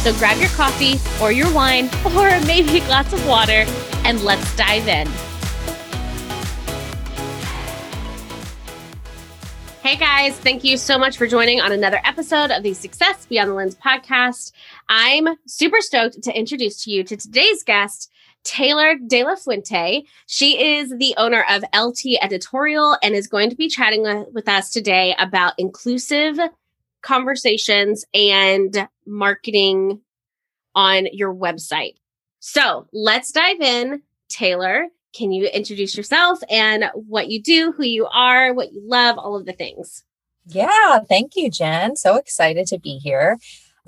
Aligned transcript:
So 0.00 0.14
grab 0.14 0.38
your 0.38 0.48
coffee 0.50 0.98
or 1.22 1.30
your 1.30 1.52
wine 1.52 1.90
or 2.06 2.30
maybe 2.46 2.78
a 2.78 2.86
glass 2.86 3.12
of 3.12 3.26
water 3.26 3.64
and 4.04 4.22
let's 4.22 4.56
dive 4.56 4.88
in. 4.88 5.06
Hey 9.82 9.96
guys, 9.96 10.38
thank 10.38 10.64
you 10.64 10.78
so 10.78 10.96
much 10.96 11.18
for 11.18 11.26
joining 11.26 11.60
on 11.60 11.72
another 11.72 12.00
episode 12.04 12.50
of 12.50 12.62
the 12.62 12.72
Success 12.72 13.26
Beyond 13.26 13.50
the 13.50 13.54
Lens 13.54 13.76
podcast. 13.76 14.52
I'm 14.88 15.36
super 15.46 15.82
stoked 15.82 16.22
to 16.22 16.32
introduce 16.38 16.84
to 16.84 16.90
you 16.90 17.04
to 17.04 17.16
today's 17.18 17.62
guest, 17.62 18.10
Taylor 18.42 18.94
De 19.06 19.22
La 19.22 19.36
Fuente. 19.36 20.04
She 20.26 20.78
is 20.78 20.94
the 20.96 21.14
owner 21.18 21.44
of 21.50 21.62
LT 21.76 22.16
Editorial 22.22 22.96
and 23.02 23.14
is 23.14 23.26
going 23.26 23.50
to 23.50 23.56
be 23.56 23.68
chatting 23.68 24.26
with 24.32 24.48
us 24.48 24.70
today 24.70 25.14
about 25.18 25.52
inclusive 25.58 26.38
conversations 27.02 28.04
and 28.14 28.88
marketing 29.10 30.00
on 30.74 31.06
your 31.12 31.34
website. 31.34 31.96
So 32.38 32.86
let's 32.92 33.32
dive 33.32 33.60
in. 33.60 34.02
Taylor, 34.28 34.86
can 35.12 35.32
you 35.32 35.46
introduce 35.46 35.96
yourself 35.96 36.38
and 36.48 36.84
what 36.94 37.28
you 37.28 37.42
do, 37.42 37.72
who 37.72 37.84
you 37.84 38.06
are, 38.06 38.54
what 38.54 38.72
you 38.72 38.80
love, 38.84 39.18
all 39.18 39.36
of 39.36 39.44
the 39.44 39.52
things? 39.52 40.04
Yeah, 40.46 41.00
thank 41.00 41.36
you, 41.36 41.50
Jen. 41.50 41.96
So 41.96 42.16
excited 42.16 42.66
to 42.68 42.78
be 42.78 42.98
here. 42.98 43.38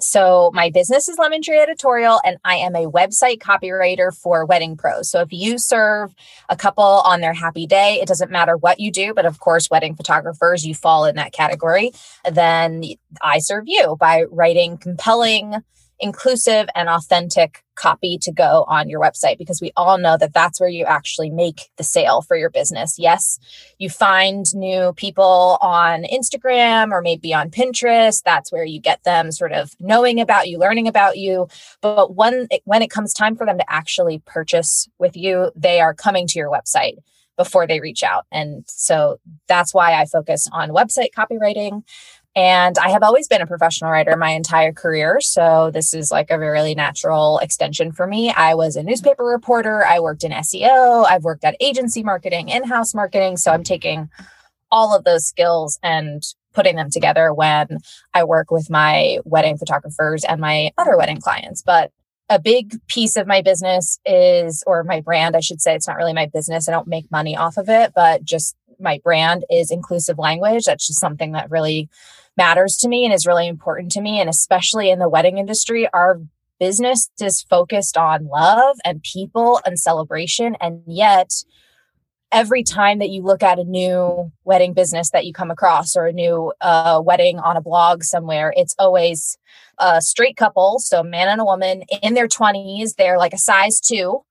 So, 0.00 0.50
my 0.54 0.70
business 0.70 1.08
is 1.08 1.18
Lemon 1.18 1.42
Tree 1.42 1.58
Editorial, 1.58 2.20
and 2.24 2.38
I 2.44 2.56
am 2.56 2.74
a 2.74 2.86
website 2.86 3.38
copywriter 3.38 4.16
for 4.16 4.46
wedding 4.46 4.76
pros. 4.76 5.10
So, 5.10 5.20
if 5.20 5.32
you 5.32 5.58
serve 5.58 6.14
a 6.48 6.56
couple 6.56 6.82
on 6.82 7.20
their 7.20 7.34
happy 7.34 7.66
day, 7.66 7.98
it 8.00 8.08
doesn't 8.08 8.30
matter 8.30 8.56
what 8.56 8.80
you 8.80 8.90
do, 8.90 9.12
but 9.14 9.26
of 9.26 9.40
course, 9.40 9.70
wedding 9.70 9.94
photographers, 9.94 10.66
you 10.66 10.74
fall 10.74 11.04
in 11.04 11.16
that 11.16 11.32
category, 11.32 11.92
then 12.30 12.82
I 13.20 13.38
serve 13.38 13.64
you 13.66 13.96
by 14.00 14.24
writing 14.30 14.78
compelling 14.78 15.56
inclusive 16.02 16.68
and 16.74 16.88
authentic 16.88 17.64
copy 17.76 18.18
to 18.18 18.32
go 18.32 18.64
on 18.68 18.88
your 18.88 19.00
website 19.00 19.38
because 19.38 19.62
we 19.62 19.72
all 19.76 19.96
know 19.96 20.16
that 20.18 20.34
that's 20.34 20.60
where 20.60 20.68
you 20.68 20.84
actually 20.84 21.30
make 21.30 21.70
the 21.78 21.84
sale 21.84 22.20
for 22.20 22.36
your 22.36 22.50
business. 22.50 22.98
Yes, 22.98 23.38
you 23.78 23.88
find 23.88 24.44
new 24.54 24.92
people 24.94 25.58
on 25.62 26.02
Instagram 26.02 26.90
or 26.90 27.00
maybe 27.00 27.32
on 27.32 27.50
Pinterest. 27.50 28.22
That's 28.22 28.52
where 28.52 28.64
you 28.64 28.80
get 28.80 29.04
them 29.04 29.32
sort 29.32 29.52
of 29.52 29.72
knowing 29.80 30.20
about 30.20 30.48
you, 30.48 30.58
learning 30.58 30.88
about 30.88 31.16
you. 31.16 31.48
But 31.80 32.14
when 32.14 32.48
it, 32.50 32.62
when 32.64 32.82
it 32.82 32.90
comes 32.90 33.14
time 33.14 33.36
for 33.36 33.46
them 33.46 33.58
to 33.58 33.72
actually 33.72 34.18
purchase 34.26 34.88
with 34.98 35.16
you, 35.16 35.52
they 35.56 35.80
are 35.80 35.94
coming 35.94 36.26
to 36.26 36.38
your 36.38 36.50
website 36.50 36.96
before 37.36 37.66
they 37.66 37.80
reach 37.80 38.02
out. 38.02 38.26
And 38.30 38.64
so 38.68 39.18
that's 39.48 39.72
why 39.72 39.94
I 39.94 40.04
focus 40.04 40.48
on 40.52 40.70
website 40.70 41.08
copywriting. 41.16 41.82
And 42.34 42.78
I 42.78 42.90
have 42.90 43.02
always 43.02 43.28
been 43.28 43.42
a 43.42 43.46
professional 43.46 43.90
writer 43.90 44.16
my 44.16 44.30
entire 44.30 44.72
career. 44.72 45.20
So 45.20 45.70
this 45.70 45.92
is 45.92 46.10
like 46.10 46.30
a 46.30 46.38
really 46.38 46.74
natural 46.74 47.38
extension 47.38 47.92
for 47.92 48.06
me. 48.06 48.30
I 48.30 48.54
was 48.54 48.74
a 48.74 48.82
newspaper 48.82 49.24
reporter. 49.24 49.84
I 49.84 50.00
worked 50.00 50.24
in 50.24 50.32
SEO. 50.32 51.04
I've 51.06 51.24
worked 51.24 51.44
at 51.44 51.56
agency 51.60 52.02
marketing, 52.02 52.48
in 52.48 52.64
house 52.64 52.94
marketing. 52.94 53.36
So 53.36 53.52
I'm 53.52 53.64
taking 53.64 54.08
all 54.70 54.96
of 54.96 55.04
those 55.04 55.26
skills 55.26 55.78
and 55.82 56.22
putting 56.54 56.76
them 56.76 56.90
together 56.90 57.34
when 57.34 57.78
I 58.14 58.24
work 58.24 58.50
with 58.50 58.70
my 58.70 59.18
wedding 59.24 59.58
photographers 59.58 60.24
and 60.24 60.40
my 60.40 60.70
other 60.78 60.96
wedding 60.96 61.20
clients. 61.20 61.62
But 61.62 61.90
a 62.30 62.38
big 62.38 62.74
piece 62.86 63.16
of 63.16 63.26
my 63.26 63.42
business 63.42 63.98
is, 64.06 64.64
or 64.66 64.84
my 64.84 65.02
brand, 65.02 65.36
I 65.36 65.40
should 65.40 65.60
say, 65.60 65.74
it's 65.74 65.86
not 65.86 65.98
really 65.98 66.14
my 66.14 66.26
business. 66.32 66.66
I 66.66 66.72
don't 66.72 66.88
make 66.88 67.10
money 67.10 67.36
off 67.36 67.58
of 67.58 67.68
it, 67.68 67.92
but 67.94 68.24
just 68.24 68.56
my 68.80 69.00
brand 69.04 69.44
is 69.50 69.70
inclusive 69.70 70.18
language. 70.18 70.64
That's 70.64 70.86
just 70.86 71.00
something 71.00 71.32
that 71.32 71.50
really 71.50 71.90
matters 72.36 72.76
to 72.78 72.88
me 72.88 73.04
and 73.04 73.12
is 73.12 73.26
really 73.26 73.46
important 73.46 73.92
to 73.92 74.00
me. 74.00 74.20
And 74.20 74.28
especially 74.28 74.90
in 74.90 74.98
the 74.98 75.08
wedding 75.08 75.38
industry, 75.38 75.88
our 75.92 76.20
business 76.58 77.10
is 77.20 77.42
focused 77.42 77.96
on 77.96 78.26
love 78.26 78.76
and 78.84 79.02
people 79.02 79.60
and 79.66 79.78
celebration. 79.78 80.56
And 80.60 80.82
yet, 80.86 81.32
every 82.30 82.62
time 82.62 82.98
that 82.98 83.10
you 83.10 83.22
look 83.22 83.42
at 83.42 83.58
a 83.58 83.64
new 83.64 84.32
wedding 84.44 84.72
business 84.72 85.10
that 85.10 85.26
you 85.26 85.32
come 85.32 85.50
across 85.50 85.94
or 85.94 86.06
a 86.06 86.12
new 86.12 86.52
uh, 86.60 87.00
wedding 87.04 87.38
on 87.38 87.56
a 87.56 87.60
blog 87.60 88.02
somewhere, 88.02 88.54
it's 88.56 88.74
always 88.78 89.36
a 89.78 90.00
straight 90.00 90.36
couple, 90.36 90.78
so 90.78 91.00
a 91.00 91.04
man 91.04 91.28
and 91.28 91.40
a 91.40 91.44
woman 91.44 91.82
in 92.02 92.14
their 92.14 92.28
20s. 92.28 92.94
They're 92.96 93.18
like 93.18 93.34
a 93.34 93.38
size 93.38 93.80
two 93.80 94.24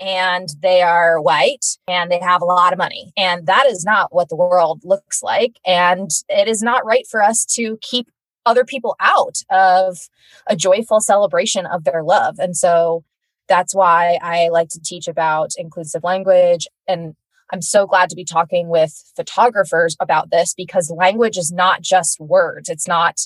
and 0.00 0.48
they 0.60 0.82
are 0.82 1.20
white 1.20 1.64
and 1.86 2.10
they 2.10 2.18
have 2.18 2.42
a 2.42 2.46
lot 2.46 2.72
of 2.72 2.78
money. 2.78 3.12
And 3.16 3.46
that 3.46 3.66
is 3.66 3.84
not 3.84 4.14
what 4.14 4.28
the 4.28 4.36
world 4.36 4.82
looks 4.84 5.22
like. 5.22 5.58
And 5.66 6.10
it 6.28 6.48
is 6.48 6.62
not 6.62 6.84
right 6.84 7.06
for 7.06 7.22
us 7.22 7.44
to 7.56 7.78
keep 7.80 8.10
other 8.46 8.64
people 8.64 8.96
out 9.00 9.42
of 9.50 10.08
a 10.46 10.56
joyful 10.56 11.00
celebration 11.00 11.66
of 11.66 11.84
their 11.84 12.02
love. 12.02 12.38
And 12.38 12.56
so 12.56 13.04
that's 13.48 13.74
why 13.74 14.18
I 14.22 14.48
like 14.48 14.68
to 14.70 14.80
teach 14.80 15.08
about 15.08 15.50
inclusive 15.56 16.04
language. 16.04 16.66
And 16.86 17.14
I'm 17.52 17.62
so 17.62 17.86
glad 17.86 18.10
to 18.10 18.16
be 18.16 18.24
talking 18.24 18.68
with 18.68 19.12
photographers 19.16 19.96
about 20.00 20.30
this 20.30 20.54
because 20.54 20.90
language 20.90 21.38
is 21.38 21.50
not 21.50 21.82
just 21.82 22.20
words. 22.20 22.68
It's 22.68 22.86
not 22.86 23.16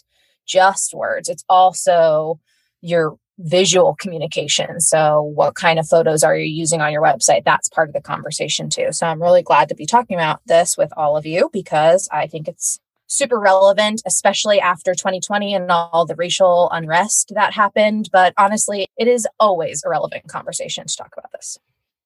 just 0.47 0.95
words. 0.95 1.29
It's 1.29 1.45
also 1.49 2.41
your 2.81 3.17
visual 3.43 3.97
communication. 4.01 4.81
So, 4.81 5.23
what 5.35 5.55
kind 5.55 5.79
of 5.79 5.89
photos 5.89 6.23
are 6.23 6.37
you 6.37 6.45
using 6.45 6.81
on 6.81 6.93
your 6.93 7.03
website? 7.03 7.45
That's 7.45 7.69
part 7.69 7.89
of 7.89 7.95
the 7.95 8.01
conversation 8.01 8.71
too. 8.71 8.89
So, 8.93 9.07
I'm 9.07 9.23
really 9.23 9.43
glad 9.43 9.69
to 9.69 9.75
be 9.75 9.87
talking 9.87 10.17
about 10.17 10.41
this 10.47 10.77
with 10.77 10.93
all 10.97 11.17
of 11.17 11.27
you 11.27 11.51
because 11.53 12.09
I 12.13 12.27
think 12.27 12.49
it's 12.49 12.79
super 13.07 13.39
relevant, 13.39 14.03
especially 14.07 14.61
after 14.61 14.95
2020 14.95 15.55
and 15.55 15.71
all 15.71 16.07
the 16.07 16.17
racial 16.17 16.71
unrest 16.73 17.33
that 17.35 17.53
happened. 17.53 18.09
But 18.13 18.33
honestly, 18.39 18.87
it 18.97 19.09
is 19.09 19.27
always 19.39 19.83
a 19.85 19.91
relevant 19.91 20.29
conversation 20.29 20.87
to 20.87 20.97
talk 20.97 21.13
about 21.17 21.31
this. 21.33 21.59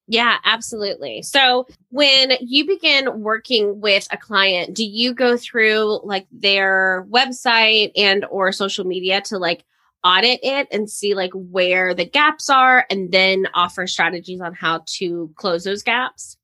Yeah, 0.08 0.36
absolutely. 0.44 1.22
So, 1.22 1.66
when 1.90 2.32
you 2.40 2.66
begin 2.66 3.22
working 3.22 3.80
with 3.80 4.06
a 4.12 4.16
client, 4.16 4.74
do 4.74 4.84
you 4.84 5.12
go 5.12 5.36
through 5.36 6.00
like 6.04 6.26
their 6.30 7.06
website 7.10 7.90
and 7.96 8.24
or 8.26 8.52
social 8.52 8.84
media 8.84 9.20
to 9.22 9.38
like 9.38 9.64
audit 10.06 10.38
it 10.42 10.68
and 10.70 10.88
see 10.88 11.14
like 11.14 11.32
where 11.34 11.92
the 11.94 12.04
gaps 12.04 12.48
are 12.48 12.86
and 12.90 13.10
then 13.10 13.46
offer 13.54 13.86
strategies 13.86 14.40
on 14.40 14.54
how 14.54 14.82
to 14.98 15.30
close 15.34 15.64
those 15.64 15.82
gaps? 15.82 16.36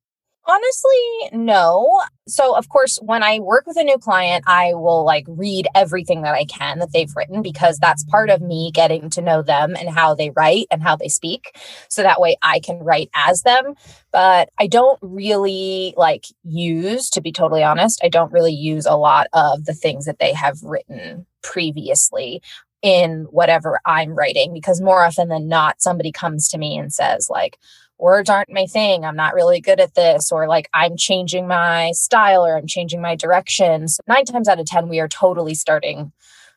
Honestly, 0.44 1.38
no. 1.38 2.02
So, 2.26 2.56
of 2.56 2.68
course, 2.68 2.98
when 3.00 3.22
I 3.22 3.38
work 3.38 3.64
with 3.64 3.76
a 3.76 3.84
new 3.84 3.96
client, 3.96 4.42
I 4.48 4.74
will 4.74 5.04
like 5.04 5.24
read 5.28 5.68
everything 5.72 6.22
that 6.22 6.34
I 6.34 6.44
can 6.46 6.80
that 6.80 6.92
they've 6.92 7.14
written 7.14 7.42
because 7.42 7.78
that's 7.78 8.02
part 8.02 8.28
of 8.28 8.42
me 8.42 8.72
getting 8.74 9.08
to 9.10 9.22
know 9.22 9.42
them 9.42 9.76
and 9.76 9.88
how 9.88 10.16
they 10.16 10.30
write 10.30 10.66
and 10.72 10.82
how 10.82 10.96
they 10.96 11.06
speak. 11.06 11.56
So 11.88 12.02
that 12.02 12.20
way 12.20 12.36
I 12.42 12.58
can 12.58 12.78
write 12.78 13.08
as 13.14 13.42
them. 13.42 13.74
But 14.10 14.48
I 14.58 14.66
don't 14.66 14.98
really 15.00 15.94
like 15.96 16.24
use, 16.42 17.08
to 17.10 17.20
be 17.20 17.30
totally 17.30 17.62
honest, 17.62 18.00
I 18.02 18.08
don't 18.08 18.32
really 18.32 18.52
use 18.52 18.84
a 18.84 18.96
lot 18.96 19.28
of 19.32 19.64
the 19.64 19.74
things 19.74 20.06
that 20.06 20.18
they 20.18 20.32
have 20.32 20.60
written 20.64 21.24
previously 21.44 22.42
in 22.82 23.26
whatever 23.30 23.80
I'm 23.86 24.10
writing 24.10 24.52
because 24.52 24.80
more 24.80 25.04
often 25.04 25.28
than 25.28 25.48
not, 25.48 25.80
somebody 25.80 26.12
comes 26.12 26.48
to 26.48 26.58
me 26.58 26.76
and 26.76 26.92
says, 26.92 27.30
like, 27.30 27.58
words 27.98 28.28
aren't 28.28 28.52
my 28.52 28.66
thing. 28.66 29.04
I'm 29.04 29.16
not 29.16 29.34
really 29.34 29.60
good 29.60 29.80
at 29.80 29.94
this, 29.94 30.32
or 30.32 30.48
like 30.48 30.68
I'm 30.74 30.96
changing 30.96 31.46
my 31.46 31.92
style 31.92 32.44
or 32.44 32.58
I'm 32.58 32.66
changing 32.66 33.00
my 33.00 33.14
directions. 33.14 34.00
Nine 34.08 34.24
times 34.24 34.48
out 34.48 34.58
of 34.58 34.66
10, 34.66 34.88
we 34.88 34.98
are 34.98 35.08
totally 35.08 35.54
starting 35.54 36.12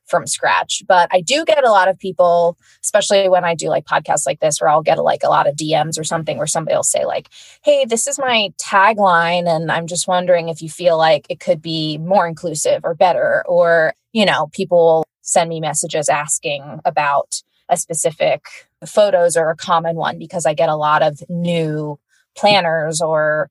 from 0.06 0.28
scratch. 0.28 0.84
But 0.88 1.10
I 1.12 1.22
do 1.22 1.46
get 1.46 1.64
a 1.64 1.72
lot 1.72 1.88
of 1.88 1.98
people, 1.98 2.58
especially 2.84 3.28
when 3.30 3.44
I 3.44 3.56
do 3.56 3.70
like 3.70 3.86
podcasts 3.86 4.26
like 4.26 4.40
this, 4.40 4.62
where 4.62 4.70
I'll 4.70 4.84
get 4.84 4.98
like 5.00 5.24
a 5.24 5.30
lot 5.30 5.48
of 5.48 5.56
DMs 5.56 6.00
or 6.00 6.04
something 6.04 6.38
where 6.38 6.48
somebody 6.48 6.76
will 6.76 6.84
say, 6.84 7.06
like, 7.06 7.30
hey, 7.64 7.86
this 7.86 8.08
is 8.08 8.20
my 8.20 8.50
tagline. 8.58 9.48
And 9.48 9.72
I'm 9.72 9.88
just 9.88 10.08
wondering 10.08 10.50
if 10.50 10.62
you 10.62 10.70
feel 10.70 10.98
like 10.98 11.26
it 11.30 11.40
could 11.40 11.62
be 11.62 11.98
more 11.98 12.28
inclusive 12.28 12.82
or 12.84 12.96
better. 12.96 13.44
Or, 13.48 13.94
you 14.14 14.26
know, 14.26 14.48
people 14.52 15.06
send 15.26 15.50
me 15.50 15.60
messages 15.60 16.08
asking 16.08 16.80
about 16.86 17.42
a 17.68 17.78
specific 17.78 18.46
photos 18.86 19.36
or 19.36 19.50
a 19.50 19.56
common 19.56 19.96
one 19.96 20.20
because 20.20 20.46
I 20.46 20.54
get 20.54 20.70
a 20.70 20.76
lot 20.76 21.02
of 21.02 21.22
new 21.30 22.00
planners 22.36 23.02
or 23.02 23.50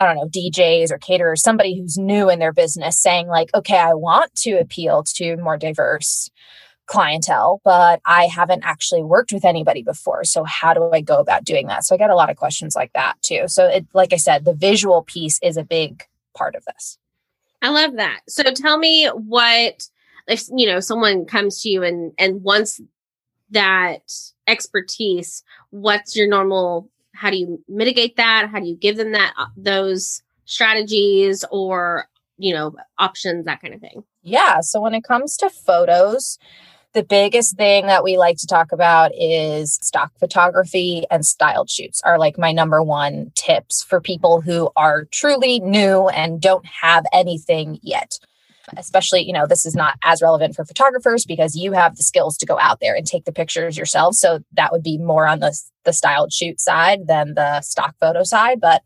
I 0.00 0.06
don't 0.06 0.16
know, 0.16 0.28
DJs 0.28 0.90
or 0.90 0.98
caterers, 0.98 1.42
somebody 1.42 1.78
who's 1.78 1.96
new 1.96 2.28
in 2.28 2.40
their 2.40 2.52
business 2.52 2.98
saying, 2.98 3.28
like, 3.28 3.54
okay, 3.54 3.78
I 3.78 3.94
want 3.94 4.34
to 4.38 4.54
appeal 4.54 5.04
to 5.14 5.36
more 5.36 5.56
diverse 5.56 6.28
clientele, 6.86 7.60
but 7.64 8.00
I 8.04 8.26
haven't 8.26 8.64
actually 8.64 9.04
worked 9.04 9.32
with 9.32 9.44
anybody 9.44 9.82
before. 9.82 10.24
So 10.24 10.42
how 10.42 10.74
do 10.74 10.90
I 10.92 11.00
go 11.00 11.18
about 11.18 11.44
doing 11.44 11.68
that? 11.68 11.84
So 11.84 11.94
I 11.94 11.98
get 11.98 12.10
a 12.10 12.16
lot 12.16 12.30
of 12.30 12.36
questions 12.36 12.74
like 12.74 12.92
that 12.94 13.14
too. 13.22 13.44
So 13.46 13.68
it 13.68 13.86
like 13.94 14.12
I 14.12 14.16
said, 14.16 14.44
the 14.44 14.54
visual 14.54 15.02
piece 15.02 15.38
is 15.40 15.56
a 15.56 15.62
big 15.62 16.04
part 16.36 16.56
of 16.56 16.64
this. 16.64 16.98
I 17.62 17.68
love 17.68 17.94
that. 17.94 18.20
So 18.28 18.42
tell 18.42 18.78
me 18.78 19.06
what 19.06 19.88
if 20.28 20.44
you 20.54 20.66
know 20.66 20.80
someone 20.80 21.24
comes 21.24 21.62
to 21.62 21.68
you 21.68 21.82
and 21.82 22.12
and 22.18 22.42
wants 22.42 22.80
that 23.50 24.10
expertise, 24.46 25.42
what's 25.70 26.16
your 26.16 26.28
normal 26.28 26.88
how 27.14 27.30
do 27.30 27.36
you 27.36 27.62
mitigate 27.68 28.16
that? 28.16 28.48
How 28.50 28.58
do 28.58 28.66
you 28.66 28.76
give 28.76 28.96
them 28.96 29.12
that 29.12 29.34
uh, 29.38 29.46
those 29.56 30.22
strategies 30.44 31.44
or 31.50 32.08
you 32.38 32.52
know 32.54 32.74
options 32.98 33.44
that 33.46 33.60
kind 33.60 33.74
of 33.74 33.80
thing? 33.80 34.04
Yeah, 34.22 34.60
so 34.60 34.80
when 34.80 34.94
it 34.94 35.04
comes 35.04 35.36
to 35.38 35.50
photos, 35.50 36.38
the 36.92 37.02
biggest 37.02 37.56
thing 37.56 37.86
that 37.86 38.04
we 38.04 38.16
like 38.16 38.36
to 38.38 38.46
talk 38.46 38.72
about 38.72 39.12
is 39.14 39.78
stock 39.82 40.12
photography 40.18 41.04
and 41.10 41.24
styled 41.24 41.70
shoots 41.70 42.02
are 42.02 42.18
like 42.18 42.38
my 42.38 42.52
number 42.52 42.82
one 42.82 43.32
tips 43.34 43.82
for 43.82 44.00
people 44.00 44.40
who 44.40 44.70
are 44.76 45.04
truly 45.04 45.58
new 45.60 46.08
and 46.08 46.40
don't 46.40 46.66
have 46.66 47.04
anything 47.12 47.78
yet. 47.82 48.18
Especially, 48.76 49.22
you 49.22 49.32
know, 49.32 49.46
this 49.46 49.66
is 49.66 49.74
not 49.74 49.96
as 50.02 50.22
relevant 50.22 50.54
for 50.54 50.64
photographers 50.64 51.24
because 51.24 51.56
you 51.56 51.72
have 51.72 51.96
the 51.96 52.02
skills 52.02 52.36
to 52.38 52.46
go 52.46 52.58
out 52.58 52.78
there 52.80 52.94
and 52.94 53.06
take 53.06 53.24
the 53.24 53.32
pictures 53.32 53.76
yourself. 53.76 54.14
So 54.14 54.40
that 54.52 54.72
would 54.72 54.82
be 54.82 54.98
more 54.98 55.26
on 55.26 55.40
the, 55.40 55.56
the 55.84 55.92
styled 55.92 56.32
shoot 56.32 56.60
side 56.60 57.06
than 57.06 57.34
the 57.34 57.60
stock 57.60 57.96
photo 57.98 58.22
side. 58.22 58.60
But 58.60 58.82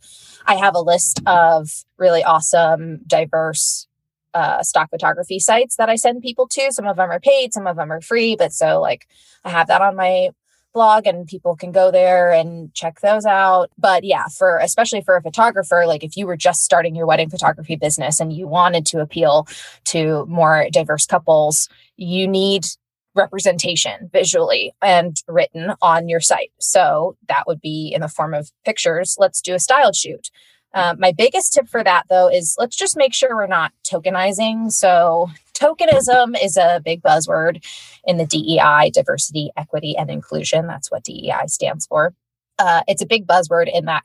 I 0.47 0.55
have 0.55 0.75
a 0.75 0.81
list 0.81 1.21
of 1.27 1.69
really 1.99 2.25
awesome, 2.25 3.01
diverse 3.07 3.87
uh, 4.35 4.63
stock 4.63 4.91
photography 4.91 5.39
sites 5.39 5.77
that 5.77 5.89
I 5.89 5.97
send 5.97 6.23
people 6.23 6.47
to. 6.49 6.71
Some 6.71 6.87
of 6.87 6.97
them 6.97 7.11
are 7.11 7.21
paid, 7.21 7.53
some 7.53 7.67
of 7.67 7.77
them 7.77 7.91
are 7.91 8.01
free. 8.01 8.37
But 8.37 8.53
so, 8.53 8.81
like, 8.81 9.07
I 9.45 9.51
have 9.51 9.69
that 9.69 9.81
on 9.83 9.97
my 9.97 10.31
blog 10.77 11.07
and 11.07 11.27
people 11.27 11.57
can 11.57 11.73
go 11.73 11.91
there 11.91 12.31
and 12.31 12.73
check 12.75 13.01
those 13.01 13.25
out. 13.25 13.71
But 13.79 14.05
yeah, 14.05 14.27
for 14.27 14.59
especially 14.59 15.01
for 15.01 15.17
a 15.17 15.23
photographer, 15.23 15.85
like 15.87 16.05
if 16.05 16.19
you 16.19 16.27
were 16.27 16.37
just 16.37 16.65
starting 16.65 16.95
your 16.95 17.07
wedding 17.07 17.31
photography 17.31 17.77
business 17.77 18.21
and 18.21 18.31
you 18.31 18.47
wanted 18.47 18.85
to 18.87 19.01
appeal 19.01 19.49
to 19.87 20.27
more 20.27 20.67
diverse 20.71 21.07
couples, 21.07 21.71
you 21.97 22.29
need 22.29 22.67
representation 23.15 24.11
visually 24.13 24.75
and 24.83 25.23
written 25.27 25.73
on 25.81 26.11
your 26.11 26.21
site. 26.21 26.53
So 26.61 27.17
that 27.29 27.45
would 27.47 27.63
be 27.63 27.91
in 27.95 28.03
the 28.03 28.09
form 28.09 28.35
of 28.35 28.53
pictures. 28.67 29.17
Let's 29.19 29.41
do 29.41 29.55
a 29.55 29.59
styled 29.59 29.97
shoot. 29.97 30.31
Uh, 30.77 30.95
my 30.99 31.11
biggest 31.11 31.55
tip 31.55 31.67
for 31.67 31.83
that, 31.83 32.05
though, 32.11 32.29
is 32.29 32.55
let's 32.59 32.77
just 32.77 32.99
make 32.99 33.15
sure 33.15 33.35
we're 33.35 33.47
not 33.47 33.73
tokenizing. 33.83 34.71
So, 34.71 35.31
tokenism 35.55 36.37
is 36.41 36.59
a 36.59 36.83
big 36.85 37.03
buzzword 37.03 37.65
in 38.05 38.19
the 38.19 38.27
DEI, 38.27 38.91
diversity, 38.93 39.51
equity, 39.57 39.97
and 39.97 40.11
inclusion. 40.11 40.67
That's 40.67 40.91
what 40.91 41.03
DEI 41.03 41.47
stands 41.47 41.87
for. 41.87 42.13
Uh, 42.59 42.83
it's 42.87 43.01
a 43.01 43.07
big 43.07 43.27
buzzword 43.27 43.71
in 43.73 43.87
that 43.87 44.05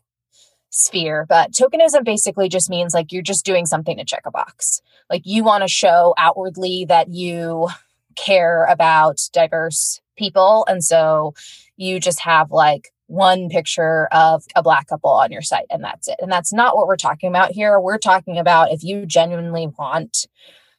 sphere, 0.69 1.25
but 1.27 1.51
tokenism 1.51 2.06
basically 2.06 2.47
just 2.47 2.69
means 2.69 2.94
like 2.94 3.12
you're 3.12 3.21
just 3.21 3.45
doing 3.45 3.65
something 3.65 3.97
to 3.97 4.06
check 4.06 4.21
a 4.25 4.31
box. 4.31 4.81
Like 5.09 5.23
you 5.25 5.44
want 5.44 5.63
to 5.63 5.68
show 5.68 6.13
outwardly 6.18 6.85
that 6.85 7.09
you 7.09 7.68
care 8.15 8.63
about 8.65 9.19
diverse 9.33 10.00
people. 10.15 10.65
And 10.69 10.81
so 10.81 11.33
you 11.75 12.00
just 12.00 12.21
have 12.21 12.50
like 12.50 12.94
one 13.11 13.49
picture 13.49 14.07
of 14.11 14.43
a 14.55 14.63
black 14.63 14.87
couple 14.87 15.09
on 15.09 15.31
your 15.31 15.41
site 15.41 15.65
and 15.69 15.83
that's 15.83 16.07
it. 16.07 16.15
And 16.19 16.31
that's 16.31 16.53
not 16.53 16.77
what 16.77 16.87
we're 16.87 16.95
talking 16.95 17.29
about 17.29 17.51
here. 17.51 17.79
We're 17.79 17.97
talking 17.97 18.37
about 18.37 18.71
if 18.71 18.83
you 18.83 19.05
genuinely 19.05 19.67
want 19.77 20.27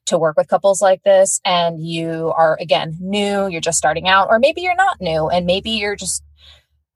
to 0.06 0.19
work 0.19 0.37
with 0.37 0.49
couples 0.49 0.81
like 0.81 1.02
this 1.02 1.40
and 1.44 1.84
you 1.84 2.32
are 2.37 2.56
again 2.58 2.96
new, 3.00 3.49
you're 3.49 3.61
just 3.61 3.76
starting 3.79 4.08
out 4.08 4.29
or 4.31 4.38
maybe 4.38 4.62
you're 4.62 4.75
not 4.75 5.00
new 5.00 5.29
and 5.29 5.44
maybe 5.44 5.70
you're 5.70 5.94
just 5.94 6.25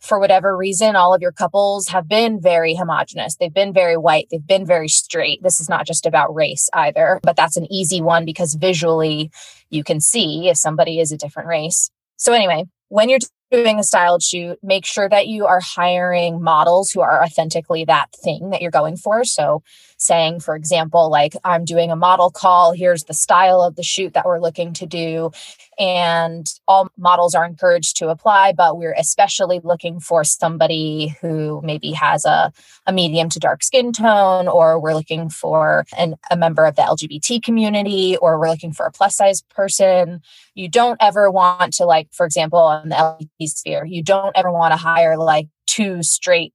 for 0.00 0.18
whatever 0.18 0.56
reason 0.56 0.96
all 0.96 1.12
of 1.12 1.20
your 1.20 1.32
couples 1.32 1.88
have 1.88 2.08
been 2.08 2.40
very 2.40 2.74
homogenous. 2.74 3.36
They've 3.36 3.52
been 3.52 3.74
very 3.74 3.96
white, 3.96 4.28
they've 4.30 4.46
been 4.46 4.64
very 4.64 4.88
straight. 4.88 5.42
This 5.42 5.60
is 5.60 5.68
not 5.68 5.86
just 5.86 6.06
about 6.06 6.34
race 6.34 6.70
either, 6.72 7.20
but 7.22 7.36
that's 7.36 7.56
an 7.58 7.70
easy 7.70 8.00
one 8.00 8.24
because 8.24 8.54
visually 8.54 9.30
you 9.68 9.84
can 9.84 10.00
see 10.00 10.48
if 10.48 10.56
somebody 10.56 10.98
is 10.98 11.12
a 11.12 11.16
different 11.18 11.48
race. 11.48 11.90
So 12.16 12.32
anyway, 12.32 12.64
when 12.88 13.08
you're 13.08 13.18
doing 13.50 13.78
a 13.78 13.84
styled 13.84 14.22
shoot, 14.22 14.58
make 14.62 14.84
sure 14.84 15.08
that 15.08 15.28
you 15.28 15.46
are 15.46 15.60
hiring 15.60 16.42
models 16.42 16.90
who 16.90 17.00
are 17.00 17.22
authentically 17.22 17.84
that 17.84 18.08
thing 18.24 18.50
that 18.50 18.60
you're 18.60 18.70
going 18.70 18.96
for. 18.96 19.24
So, 19.24 19.62
saying, 19.98 20.40
for 20.40 20.54
example, 20.54 21.10
like, 21.10 21.34
I'm 21.44 21.64
doing 21.64 21.90
a 21.90 21.96
model 21.96 22.30
call, 22.30 22.72
here's 22.72 23.04
the 23.04 23.14
style 23.14 23.62
of 23.62 23.76
the 23.76 23.82
shoot 23.82 24.14
that 24.14 24.26
we're 24.26 24.40
looking 24.40 24.72
to 24.74 24.86
do. 24.86 25.30
And 25.78 26.46
all 26.66 26.90
models 26.96 27.34
are 27.34 27.44
encouraged 27.44 27.96
to 27.98 28.08
apply, 28.08 28.52
but 28.52 28.78
we're 28.78 28.94
especially 28.98 29.60
looking 29.62 30.00
for 30.00 30.24
somebody 30.24 31.16
who 31.20 31.60
maybe 31.62 31.92
has 31.92 32.24
a, 32.24 32.52
a 32.86 32.92
medium 32.92 33.28
to 33.30 33.38
dark 33.38 33.62
skin 33.62 33.92
tone, 33.92 34.48
or 34.48 34.80
we're 34.80 34.94
looking 34.94 35.28
for 35.28 35.84
an, 35.96 36.16
a 36.30 36.36
member 36.36 36.64
of 36.64 36.76
the 36.76 36.82
LGBT 36.82 37.42
community, 37.42 38.16
or 38.16 38.38
we're 38.38 38.50
looking 38.50 38.72
for 38.72 38.86
a 38.86 38.92
plus 38.92 39.16
size 39.16 39.42
person. 39.42 40.20
You 40.54 40.68
don't 40.68 40.98
ever 41.00 41.30
want 41.30 41.74
to, 41.74 41.84
like, 41.84 42.08
for 42.12 42.24
example, 42.24 42.58
on 42.58 42.88
the 42.88 42.96
LGBT 42.96 43.48
sphere. 43.48 43.84
You 43.84 44.02
don't 44.02 44.36
ever 44.36 44.50
want 44.50 44.72
to 44.72 44.78
hire 44.78 45.16
like 45.16 45.48
two 45.66 46.02
straight 46.02 46.54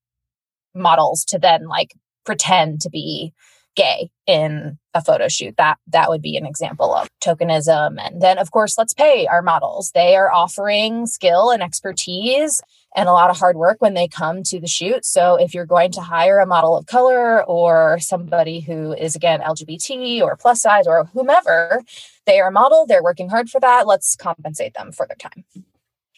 models 0.73 1.25
to 1.25 1.38
then 1.38 1.67
like 1.67 1.93
pretend 2.25 2.81
to 2.81 2.89
be 2.89 3.33
gay 3.75 4.09
in 4.27 4.77
a 4.94 5.01
photo 5.01 5.27
shoot. 5.27 5.56
That 5.57 5.77
that 5.88 6.09
would 6.09 6.21
be 6.21 6.35
an 6.35 6.45
example 6.45 6.94
of 6.94 7.07
tokenism. 7.23 7.97
And 8.00 8.21
then 8.21 8.38
of 8.38 8.51
course 8.51 8.77
let's 8.77 8.94
pay 8.94 9.27
our 9.27 9.41
models. 9.41 9.91
They 9.91 10.15
are 10.15 10.31
offering 10.31 11.07
skill 11.07 11.51
and 11.51 11.63
expertise 11.63 12.62
and 12.95 13.07
a 13.07 13.13
lot 13.13 13.29
of 13.29 13.38
hard 13.38 13.56
work 13.56 13.77
when 13.79 13.94
they 13.94 14.07
come 14.07 14.44
to 14.44 14.59
the 14.59 14.68
shoot. 14.68 15.06
So 15.06 15.35
if 15.35 15.53
you're 15.53 15.65
going 15.65 15.91
to 15.94 16.01
hire 16.01 16.39
a 16.39 16.45
model 16.45 16.77
of 16.77 16.85
color 16.88 17.44
or 17.45 18.00
somebody 18.00 18.59
who 18.59 18.94
is 18.94 19.15
again 19.15 19.39
lgbt 19.39 20.21
or 20.21 20.35
plus 20.35 20.62
size 20.62 20.88
or 20.88 21.06
whomever 21.06 21.81
they 22.25 22.39
are 22.39 22.50
a 22.50 22.51
model 22.51 22.85
they're 22.85 23.03
working 23.03 23.29
hard 23.29 23.50
for 23.50 23.59
that 23.62 23.88
let's 23.88 24.15
compensate 24.15 24.74
them 24.74 24.91
for 24.91 25.07
their 25.07 25.17
time. 25.17 25.45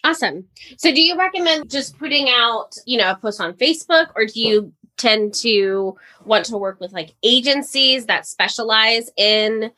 Awesome. 0.02 0.44
So 0.76 0.92
do 0.92 1.00
you 1.00 1.16
recommend 1.16 1.70
just 1.70 1.98
putting 1.98 2.28
out, 2.28 2.76
you 2.84 2.98
know, 2.98 3.12
a 3.12 3.16
post 3.16 3.40
on 3.40 3.54
Facebook 3.54 4.08
or 4.14 4.26
do 4.26 4.38
you 4.38 4.72
tend 4.96 5.34
to 5.34 5.96
want 6.24 6.44
to 6.46 6.56
work 6.56 6.80
with 6.80 6.92
like 6.92 7.14
agencies 7.22 8.06
that 8.06 8.26
specialize 8.26 9.10
in, 9.16 9.72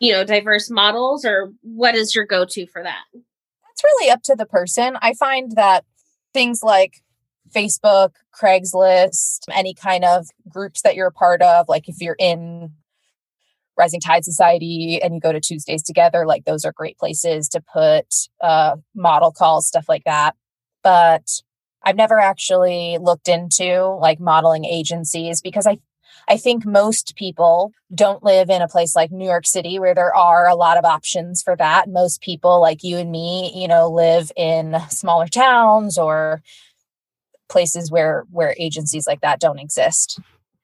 you 0.00 0.12
know, 0.12 0.24
diverse 0.24 0.70
models 0.70 1.24
or 1.24 1.52
what 1.62 1.94
is 1.94 2.14
your 2.14 2.24
go-to 2.24 2.66
for 2.66 2.82
that? 2.82 3.04
That's 3.12 3.84
really 3.84 4.10
up 4.10 4.22
to 4.24 4.34
the 4.34 4.46
person. 4.46 4.96
I 5.00 5.14
find 5.14 5.52
that 5.56 5.84
things 6.34 6.62
like 6.62 7.02
Facebook, 7.54 8.14
Craigslist, 8.38 9.40
any 9.52 9.74
kind 9.74 10.04
of 10.04 10.26
groups 10.48 10.82
that 10.82 10.94
you're 10.94 11.08
a 11.08 11.12
part 11.12 11.40
of, 11.42 11.68
like 11.68 11.88
if 11.88 11.96
you're 12.00 12.16
in 12.18 12.72
Rising 13.76 14.00
Tide 14.00 14.24
Society 14.24 15.00
and 15.00 15.14
you 15.14 15.20
go 15.20 15.32
to 15.32 15.40
Tuesdays 15.40 15.82
together, 15.82 16.26
like 16.26 16.44
those 16.44 16.64
are 16.64 16.72
great 16.72 16.98
places 16.98 17.48
to 17.50 17.60
put 17.60 18.06
uh, 18.42 18.76
model 18.94 19.30
calls, 19.30 19.68
stuff 19.68 19.88
like 19.88 20.04
that. 20.04 20.34
But 20.82 21.42
I've 21.88 21.96
never 21.96 22.20
actually 22.20 22.98
looked 23.00 23.28
into 23.28 23.96
like 23.98 24.20
modeling 24.20 24.66
agencies 24.66 25.40
because 25.40 25.66
I 25.66 25.78
I 26.28 26.36
think 26.36 26.66
most 26.66 27.16
people 27.16 27.72
don't 27.94 28.22
live 28.22 28.50
in 28.50 28.60
a 28.60 28.68
place 28.68 28.94
like 28.94 29.10
New 29.10 29.24
York 29.24 29.46
City 29.46 29.78
where 29.78 29.94
there 29.94 30.14
are 30.14 30.46
a 30.46 30.54
lot 30.54 30.76
of 30.76 30.84
options 30.84 31.42
for 31.42 31.56
that. 31.56 31.88
Most 31.88 32.20
people 32.20 32.60
like 32.60 32.84
you 32.84 32.98
and 32.98 33.10
me, 33.10 33.50
you 33.54 33.66
know, 33.66 33.88
live 33.88 34.30
in 34.36 34.76
smaller 34.90 35.28
towns 35.28 35.96
or 35.96 36.42
places 37.48 37.90
where 37.90 38.26
where 38.30 38.54
agencies 38.58 39.06
like 39.06 39.22
that 39.22 39.40
don't 39.40 39.58
exist. 39.58 40.20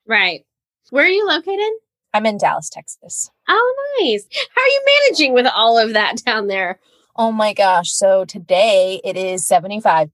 Right. 0.07 0.45
Where 0.91 1.07
are 1.07 1.09
you 1.09 1.27
located? 1.27 1.73
I'm 2.13 2.27
in 2.27 2.37
Dallas, 2.37 2.69
Texas. 2.69 3.31
Oh, 3.49 3.97
nice. 3.99 4.27
How 4.55 4.61
are 4.61 4.69
you 4.69 4.83
managing 5.01 5.33
with 5.33 5.47
all 5.47 5.79
of 5.79 5.95
that 5.95 6.23
down 6.23 6.49
there? 6.49 6.81
Oh 7.17 7.33
my 7.33 7.55
gosh. 7.55 7.93
So 7.93 8.27
today 8.27 9.01
it 9.03 9.17
is 9.17 9.47
75 9.47 10.11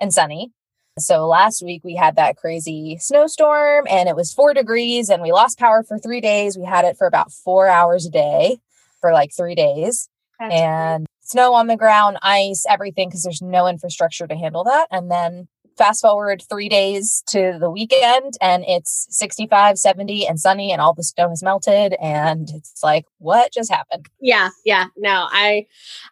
and 0.00 0.12
sunny. 0.12 0.52
So 0.98 1.26
last 1.26 1.62
week 1.62 1.82
we 1.84 1.96
had 1.96 2.16
that 2.16 2.36
crazy 2.36 2.98
snowstorm 3.00 3.86
and 3.90 4.08
it 4.08 4.14
was 4.14 4.32
four 4.32 4.54
degrees 4.54 5.08
and 5.08 5.22
we 5.22 5.32
lost 5.32 5.58
power 5.58 5.82
for 5.82 5.98
three 5.98 6.20
days. 6.20 6.56
We 6.56 6.64
had 6.64 6.84
it 6.84 6.96
for 6.96 7.06
about 7.06 7.32
four 7.32 7.66
hours 7.66 8.06
a 8.06 8.10
day 8.10 8.58
for 9.00 9.12
like 9.12 9.30
three 9.36 9.56
days. 9.56 10.08
That's 10.38 10.54
and 10.54 11.06
snow 11.22 11.54
on 11.54 11.66
the 11.66 11.76
ground, 11.76 12.18
ice, 12.22 12.64
everything, 12.68 13.08
because 13.08 13.22
there's 13.22 13.42
no 13.42 13.66
infrastructure 13.66 14.26
to 14.26 14.36
handle 14.36 14.64
that. 14.64 14.86
And 14.90 15.10
then 15.10 15.48
fast 15.76 16.02
forward 16.02 16.42
three 16.48 16.68
days 16.68 17.22
to 17.26 17.56
the 17.58 17.70
weekend 17.70 18.34
and 18.40 18.64
it's 18.66 19.06
65 19.10 19.76
70 19.76 20.26
and 20.26 20.38
sunny 20.38 20.72
and 20.72 20.80
all 20.80 20.94
the 20.94 21.02
snow 21.02 21.28
has 21.28 21.42
melted 21.42 21.94
and 22.00 22.48
it's 22.54 22.82
like 22.82 23.06
what 23.18 23.52
just 23.52 23.72
happened 23.72 24.06
yeah 24.20 24.50
yeah 24.64 24.86
no 24.96 25.26
i 25.30 25.66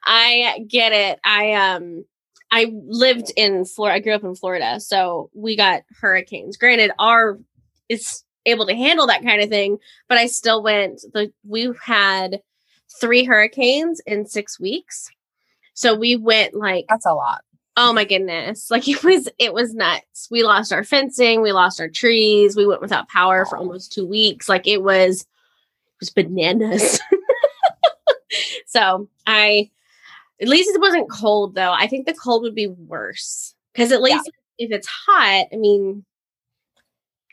i 0.04 0.64
get 0.68 0.92
it 0.92 1.20
i 1.24 1.52
um 1.52 2.04
i 2.52 2.70
lived 2.86 3.32
in 3.36 3.64
florida 3.64 3.96
i 3.96 3.98
grew 3.98 4.14
up 4.14 4.22
in 4.22 4.36
florida 4.36 4.78
so 4.78 5.28
we 5.34 5.56
got 5.56 5.82
hurricanes 6.00 6.56
granted 6.56 6.92
our 7.00 7.38
is 7.88 8.22
able 8.46 8.66
to 8.66 8.74
handle 8.74 9.06
that 9.06 9.24
kind 9.24 9.42
of 9.42 9.48
thing 9.48 9.76
but 10.08 10.18
i 10.18 10.26
still 10.26 10.62
went 10.62 11.00
the 11.12 11.32
we've 11.44 11.78
had 11.80 12.40
three 13.00 13.24
hurricanes 13.24 14.00
in 14.06 14.26
six 14.26 14.60
weeks 14.60 15.10
So 15.74 15.94
we 15.94 16.14
went 16.16 16.54
like 16.54 16.84
That's 16.88 17.06
a 17.06 17.14
lot. 17.14 17.40
oh 17.78 17.92
my 17.92 18.04
goodness. 18.04 18.70
Like 18.70 18.86
it 18.94 19.02
was 19.02 19.28
it 19.38 19.54
was 19.54 19.74
nuts. 19.74 20.28
We 20.30 20.42
lost 20.44 20.72
our 20.72 20.84
fencing, 20.84 21.40
we 21.40 21.52
lost 21.52 21.80
our 21.80 21.88
trees, 21.88 22.54
we 22.54 22.66
went 22.66 22.82
without 22.82 23.08
power 23.08 23.46
for 23.46 23.56
almost 23.56 23.92
2 23.94 24.06
weeks. 24.06 24.46
Like 24.48 24.66
it 24.68 24.82
was 24.82 25.22
it 25.22 25.26
was 26.00 26.10
bananas. 26.10 27.00
so, 28.66 29.08
I 29.26 29.70
at 30.42 30.48
least 30.48 30.70
it 30.74 30.80
wasn't 30.80 31.10
cold 31.10 31.54
though. 31.54 31.72
I 31.72 31.86
think 31.86 32.06
the 32.06 32.14
cold 32.14 32.42
would 32.42 32.54
be 32.54 32.66
worse 32.66 33.54
cuz 33.74 33.92
at 33.92 34.00
Yeah. 34.00 34.16
least 34.16 34.30
if 34.58 34.70
it's 34.70 34.86
hot, 34.88 35.46
I 35.52 35.56
mean 35.56 36.04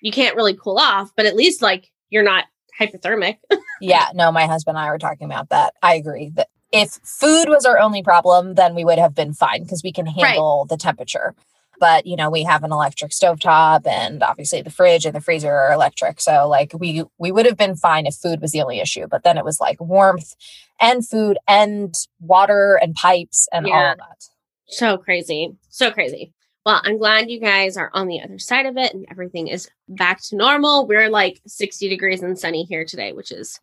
you 0.01 0.11
can't 0.11 0.35
really 0.35 0.55
cool 0.55 0.77
off, 0.77 1.11
but 1.17 1.25
at 1.25 1.35
least 1.35 1.61
like 1.61 1.91
you're 2.09 2.23
not 2.23 2.45
hypothermic. 2.79 3.37
Yeah, 3.81 4.07
no, 4.13 4.31
my 4.31 4.45
husband 4.45 4.77
and 4.77 4.85
I 4.85 4.89
were 4.91 4.97
talking 4.97 5.25
about 5.25 5.49
that. 5.49 5.73
I 5.81 5.95
agree 5.95 6.31
that 6.35 6.47
if 6.71 6.99
food 7.03 7.49
was 7.49 7.65
our 7.65 7.79
only 7.79 8.03
problem, 8.03 8.55
then 8.55 8.75
we 8.75 8.85
would 8.85 8.99
have 8.99 9.15
been 9.15 9.33
fine 9.33 9.63
because 9.63 9.83
we 9.83 9.91
can 9.91 10.05
handle 10.05 10.65
the 10.65 10.77
temperature. 10.77 11.33
But 11.79 12.05
you 12.05 12.15
know, 12.15 12.29
we 12.29 12.43
have 12.43 12.63
an 12.63 12.71
electric 12.71 13.11
stovetop 13.11 13.87
and 13.87 14.21
obviously 14.23 14.61
the 14.61 14.69
fridge 14.69 15.05
and 15.05 15.15
the 15.15 15.21
freezer 15.21 15.51
are 15.51 15.71
electric. 15.71 16.19
So 16.21 16.47
like 16.47 16.73
we 16.77 17.03
we 17.17 17.31
would 17.31 17.45
have 17.45 17.57
been 17.57 17.75
fine 17.75 18.05
if 18.05 18.15
food 18.15 18.41
was 18.41 18.51
the 18.51 18.61
only 18.61 18.79
issue. 18.79 19.07
But 19.07 19.23
then 19.23 19.37
it 19.37 19.45
was 19.45 19.59
like 19.59 19.79
warmth 19.79 20.35
and 20.79 21.07
food 21.07 21.37
and 21.47 21.95
water 22.19 22.79
and 22.81 22.95
pipes 22.95 23.47
and 23.51 23.65
all 23.67 23.91
of 23.91 23.97
that. 23.97 24.25
So 24.67 24.97
crazy. 24.97 25.55
So 25.69 25.91
crazy. 25.91 26.33
Well, 26.65 26.81
I'm 26.83 26.97
glad 26.97 27.31
you 27.31 27.39
guys 27.39 27.77
are 27.77 27.89
on 27.93 28.07
the 28.07 28.21
other 28.21 28.37
side 28.37 28.65
of 28.65 28.77
it 28.77 28.93
and 28.93 29.05
everything 29.09 29.47
is 29.47 29.69
back 29.87 30.21
to 30.23 30.35
normal. 30.35 30.85
We're 30.85 31.09
like 31.09 31.41
60 31.47 31.87
degrees 31.87 32.21
and 32.21 32.37
sunny 32.37 32.63
here 32.65 32.85
today, 32.85 33.13
which 33.13 33.31
is 33.31 33.59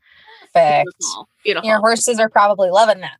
Perfect. 0.53 1.05
Beautiful. 1.45 1.69
Your 1.69 1.79
horses 1.79 2.19
are 2.19 2.29
probably 2.29 2.71
loving 2.71 3.01
that. 3.01 3.19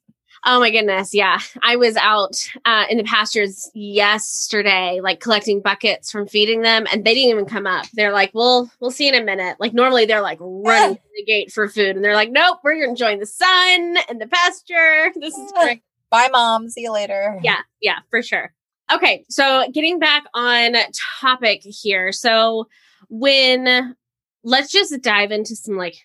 Oh 0.49 0.61
my 0.61 0.71
goodness. 0.71 1.13
Yeah. 1.13 1.41
I 1.65 1.75
was 1.75 1.97
out 1.97 2.37
uh, 2.65 2.85
in 2.89 2.99
the 2.99 3.05
pastures 3.05 3.69
yesterday, 3.75 5.01
like 5.03 5.19
collecting 5.19 5.61
buckets 5.61 6.09
from 6.09 6.29
feeding 6.29 6.63
them, 6.63 6.87
and 6.93 7.05
they 7.05 7.15
didn't 7.15 7.31
even 7.31 7.47
come 7.47 7.67
up. 7.67 7.87
They're 7.95 8.13
like, 8.13 8.31
well, 8.33 8.71
we'll 8.79 8.93
see 8.93 9.09
in 9.09 9.17
a 9.17 9.25
minute. 9.25 9.57
Like, 9.59 9.75
normally 9.75 10.07
they're 10.07 10.21
like 10.21 10.39
running 10.41 10.95
to 10.97 11.03
the 11.17 11.25
gate 11.25 11.51
for 11.51 11.69
food, 11.69 11.97
and 11.97 12.05
they're 12.05 12.15
like, 12.15 12.31
nope, 12.31 12.61
we're 12.63 12.85
enjoying 12.85 13.19
the 13.19 13.27
sun 13.27 13.97
and 14.09 14.21
the 14.21 14.29
pasture. 14.29 15.13
This 15.17 15.37
is 15.37 15.53
great. 15.61 15.83
Bye, 16.11 16.29
mom. 16.31 16.69
See 16.69 16.83
you 16.83 16.93
later. 16.93 17.41
Yeah, 17.43 17.63
yeah, 17.81 17.99
for 18.09 18.23
sure. 18.23 18.55
Okay, 18.93 19.25
so 19.29 19.69
getting 19.75 19.99
back 19.99 20.27
on 20.33 20.77
topic 21.21 21.63
here. 21.65 22.13
So 22.13 22.69
when 23.09 23.97
let's 24.45 24.71
just 24.71 25.03
dive 25.03 25.33
into 25.33 25.57
some 25.57 25.77
like 25.77 25.97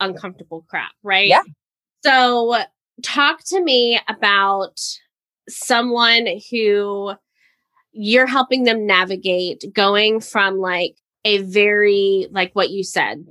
uncomfortable 0.00 0.66
crap, 0.68 0.90
right? 1.04 1.28
Yeah. 1.28 1.42
So 2.02 2.64
talk 3.02 3.42
to 3.44 3.62
me 3.62 4.00
about 4.08 4.80
someone 5.48 6.26
who 6.50 7.12
you're 7.92 8.26
helping 8.26 8.64
them 8.64 8.86
navigate 8.86 9.64
going 9.72 10.20
from 10.20 10.58
like 10.58 10.96
a 11.24 11.38
very 11.38 12.26
like 12.30 12.52
what 12.54 12.70
you 12.70 12.84
said 12.84 13.24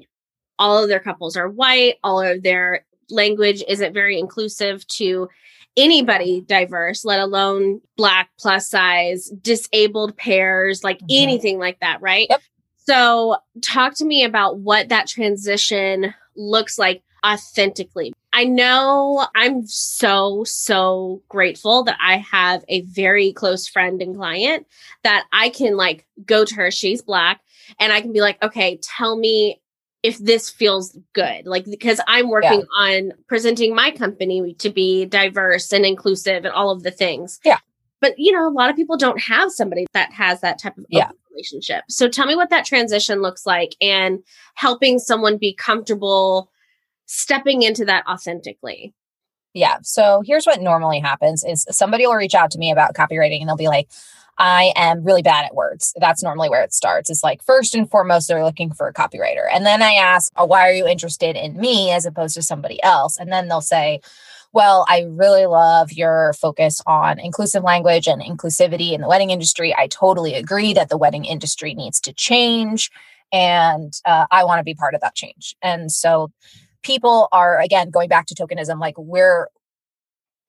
all 0.59 0.83
of 0.83 0.89
their 0.89 0.99
couples 0.99 1.37
are 1.37 1.47
white 1.49 1.95
all 2.03 2.21
of 2.21 2.43
their 2.43 2.85
language 3.09 3.63
isn't 3.67 3.93
very 3.93 4.19
inclusive 4.19 4.85
to 4.87 5.27
anybody 5.77 6.41
diverse 6.41 7.05
let 7.05 7.19
alone 7.19 7.79
black 7.95 8.29
plus 8.37 8.69
size 8.69 9.31
disabled 9.41 10.15
pairs 10.17 10.83
like 10.83 10.99
Mhm. 11.01 11.05
anything 11.11 11.57
like 11.57 11.79
that 11.79 12.01
right 12.01 12.27
Yep. 12.29 12.41
so 12.77 13.37
talk 13.63 13.95
to 13.95 14.05
me 14.05 14.23
about 14.23 14.57
what 14.59 14.89
that 14.89 15.07
transition 15.07 16.13
looks 16.35 16.77
like 16.77 17.01
authentically 17.25 18.13
I 18.39 18.45
know 18.45 19.27
I'm 19.35 19.67
so, 19.67 20.45
so 20.45 21.21
grateful 21.27 21.83
that 21.83 21.97
I 22.01 22.19
have 22.19 22.63
a 22.69 22.83
very 22.83 23.33
close 23.33 23.67
friend 23.67 24.01
and 24.01 24.15
client 24.15 24.65
that 25.03 25.25
I 25.33 25.49
can 25.49 25.75
like 25.75 26.07
go 26.25 26.45
to 26.45 26.55
her, 26.55 26.71
she's 26.71 27.01
black, 27.01 27.41
and 27.81 27.91
I 27.91 27.99
can 27.99 28.13
be 28.13 28.21
like, 28.21 28.41
okay, 28.41 28.79
tell 28.81 29.17
me 29.17 29.59
if 30.03 30.19
this 30.19 30.49
feels 30.49 30.97
good. 31.11 31.47
Like, 31.47 31.65
because 31.65 31.99
I'm 32.07 32.29
working 32.29 32.63
on 32.77 33.11
presenting 33.27 33.75
my 33.75 33.91
company 33.91 34.53
to 34.53 34.69
be 34.69 35.03
diverse 35.03 35.73
and 35.73 35.85
inclusive 35.85 36.45
and 36.45 36.53
all 36.53 36.71
of 36.71 36.83
the 36.83 36.91
things. 36.91 37.41
Yeah. 37.43 37.57
But, 37.99 38.17
you 38.17 38.31
know, 38.31 38.47
a 38.47 38.55
lot 38.55 38.69
of 38.69 38.77
people 38.77 38.95
don't 38.95 39.19
have 39.19 39.51
somebody 39.51 39.85
that 39.91 40.13
has 40.13 40.39
that 40.39 40.59
type 40.59 40.77
of 40.77 40.85
Yeah. 40.87 41.11
relationship. 41.29 41.83
So 41.89 42.07
tell 42.07 42.25
me 42.25 42.37
what 42.37 42.51
that 42.51 42.63
transition 42.63 43.21
looks 43.21 43.45
like 43.45 43.75
and 43.81 44.23
helping 44.53 44.97
someone 44.97 45.37
be 45.37 45.53
comfortable 45.53 46.49
stepping 47.09 47.63
into 47.63 47.85
that 47.85 48.05
authentically. 48.07 48.93
Yeah. 49.55 49.77
So 49.81 50.21
here's 50.23 50.45
what 50.45 50.61
normally 50.61 50.99
happens 50.99 51.43
is 51.43 51.65
somebody 51.71 52.05
will 52.05 52.13
reach 52.13 52.35
out 52.35 52.51
to 52.51 52.59
me 52.59 52.71
about 52.71 52.93
copywriting 52.93 53.39
and 53.39 53.49
they'll 53.49 53.57
be 53.57 53.67
like, 53.67 53.89
I 54.37 54.71
am 54.75 55.03
really 55.03 55.23
bad 55.23 55.43
at 55.43 55.55
words. 55.55 55.91
That's 55.99 56.21
normally 56.21 56.49
where 56.49 56.63
it 56.63 56.71
starts. 56.71 57.09
It's 57.09 57.23
like 57.23 57.43
first 57.43 57.73
and 57.73 57.89
foremost, 57.89 58.27
they're 58.27 58.45
looking 58.45 58.71
for 58.71 58.87
a 58.87 58.93
copywriter. 58.93 59.47
And 59.51 59.65
then 59.65 59.81
I 59.81 59.93
ask, 59.93 60.31
oh, 60.37 60.45
why 60.45 60.69
are 60.69 60.73
you 60.73 60.87
interested 60.87 61.35
in 61.35 61.59
me 61.59 61.91
as 61.91 62.05
opposed 62.05 62.35
to 62.35 62.43
somebody 62.43 62.81
else? 62.83 63.17
And 63.17 63.31
then 63.31 63.47
they'll 63.47 63.59
say, 63.59 64.01
well, 64.53 64.85
I 64.87 65.07
really 65.09 65.47
love 65.47 65.91
your 65.91 66.33
focus 66.33 66.79
on 66.85 67.19
inclusive 67.19 67.63
language 67.63 68.07
and 68.07 68.21
inclusivity 68.21 68.93
in 68.93 69.01
the 69.01 69.09
wedding 69.09 69.31
industry. 69.31 69.75
I 69.75 69.87
totally 69.87 70.35
agree 70.35 70.73
that 70.73 70.89
the 70.89 70.97
wedding 70.97 71.25
industry 71.25 71.73
needs 71.73 71.99
to 72.01 72.13
change. 72.13 72.91
And 73.33 73.93
uh, 74.05 74.27
I 74.31 74.43
want 74.43 74.59
to 74.59 74.63
be 74.63 74.75
part 74.75 74.93
of 74.93 75.01
that 75.01 75.15
change. 75.15 75.55
And 75.61 75.91
so 75.91 76.31
people 76.83 77.27
are, 77.31 77.59
again, 77.59 77.89
going 77.89 78.09
back 78.09 78.25
to 78.27 78.35
tokenism, 78.35 78.79
like 78.79 78.97
we're, 78.97 79.47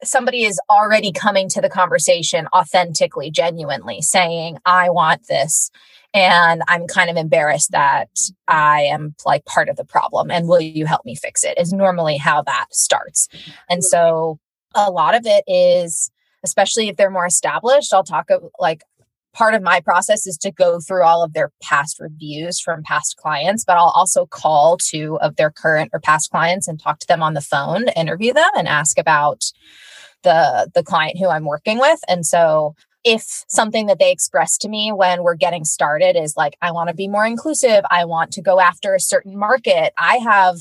somebody 0.02 0.44
is 0.44 0.60
already 0.70 1.12
coming 1.12 1.48
to 1.50 1.60
the 1.60 1.68
conversation 1.68 2.48
authentically, 2.54 3.30
genuinely 3.30 4.00
saying, 4.00 4.58
I 4.64 4.90
want 4.90 5.26
this. 5.28 5.70
And 6.12 6.62
I'm 6.66 6.86
kind 6.86 7.10
of 7.10 7.16
embarrassed 7.16 7.70
that 7.70 8.08
I 8.48 8.82
am 8.82 9.14
like 9.24 9.44
part 9.44 9.68
of 9.68 9.76
the 9.76 9.84
problem. 9.84 10.30
And 10.30 10.48
will 10.48 10.60
you 10.60 10.86
help 10.86 11.04
me 11.04 11.14
fix 11.14 11.44
it? 11.44 11.58
Is 11.58 11.72
normally 11.72 12.16
how 12.16 12.42
that 12.42 12.66
starts. 12.72 13.28
And 13.68 13.84
so 13.84 14.38
a 14.74 14.90
lot 14.90 15.14
of 15.14 15.26
it 15.26 15.44
is, 15.46 16.10
especially 16.42 16.88
if 16.88 16.96
they're 16.96 17.10
more 17.10 17.26
established, 17.26 17.92
I'll 17.92 18.02
talk 18.02 18.30
of, 18.30 18.42
like, 18.58 18.82
part 19.32 19.54
of 19.54 19.62
my 19.62 19.80
process 19.80 20.26
is 20.26 20.36
to 20.38 20.50
go 20.50 20.80
through 20.80 21.04
all 21.04 21.22
of 21.22 21.32
their 21.32 21.50
past 21.62 22.00
reviews 22.00 22.60
from 22.60 22.82
past 22.82 23.16
clients, 23.16 23.64
but 23.64 23.76
I'll 23.76 23.92
also 23.94 24.26
call 24.26 24.76
two 24.76 25.18
of 25.20 25.36
their 25.36 25.50
current 25.50 25.90
or 25.92 26.00
past 26.00 26.30
clients 26.30 26.66
and 26.66 26.80
talk 26.80 26.98
to 27.00 27.06
them 27.06 27.22
on 27.22 27.34
the 27.34 27.40
phone, 27.40 27.88
interview 27.90 28.32
them 28.32 28.50
and 28.56 28.68
ask 28.68 28.98
about 28.98 29.44
the 30.22 30.70
the 30.74 30.82
client 30.82 31.18
who 31.18 31.28
I'm 31.28 31.44
working 31.44 31.78
with. 31.78 32.00
And 32.08 32.26
so 32.26 32.74
if 33.04 33.44
something 33.48 33.86
that 33.86 33.98
they 33.98 34.12
express 34.12 34.58
to 34.58 34.68
me 34.68 34.92
when 34.92 35.22
we're 35.22 35.34
getting 35.34 35.64
started 35.64 36.16
is 36.16 36.36
like 36.36 36.56
I 36.60 36.72
want 36.72 36.88
to 36.88 36.94
be 36.94 37.08
more 37.08 37.26
inclusive, 37.26 37.84
I 37.90 38.04
want 38.04 38.32
to 38.32 38.42
go 38.42 38.60
after 38.60 38.94
a 38.94 39.00
certain 39.00 39.38
market. 39.38 39.92
I 39.96 40.16
have 40.16 40.56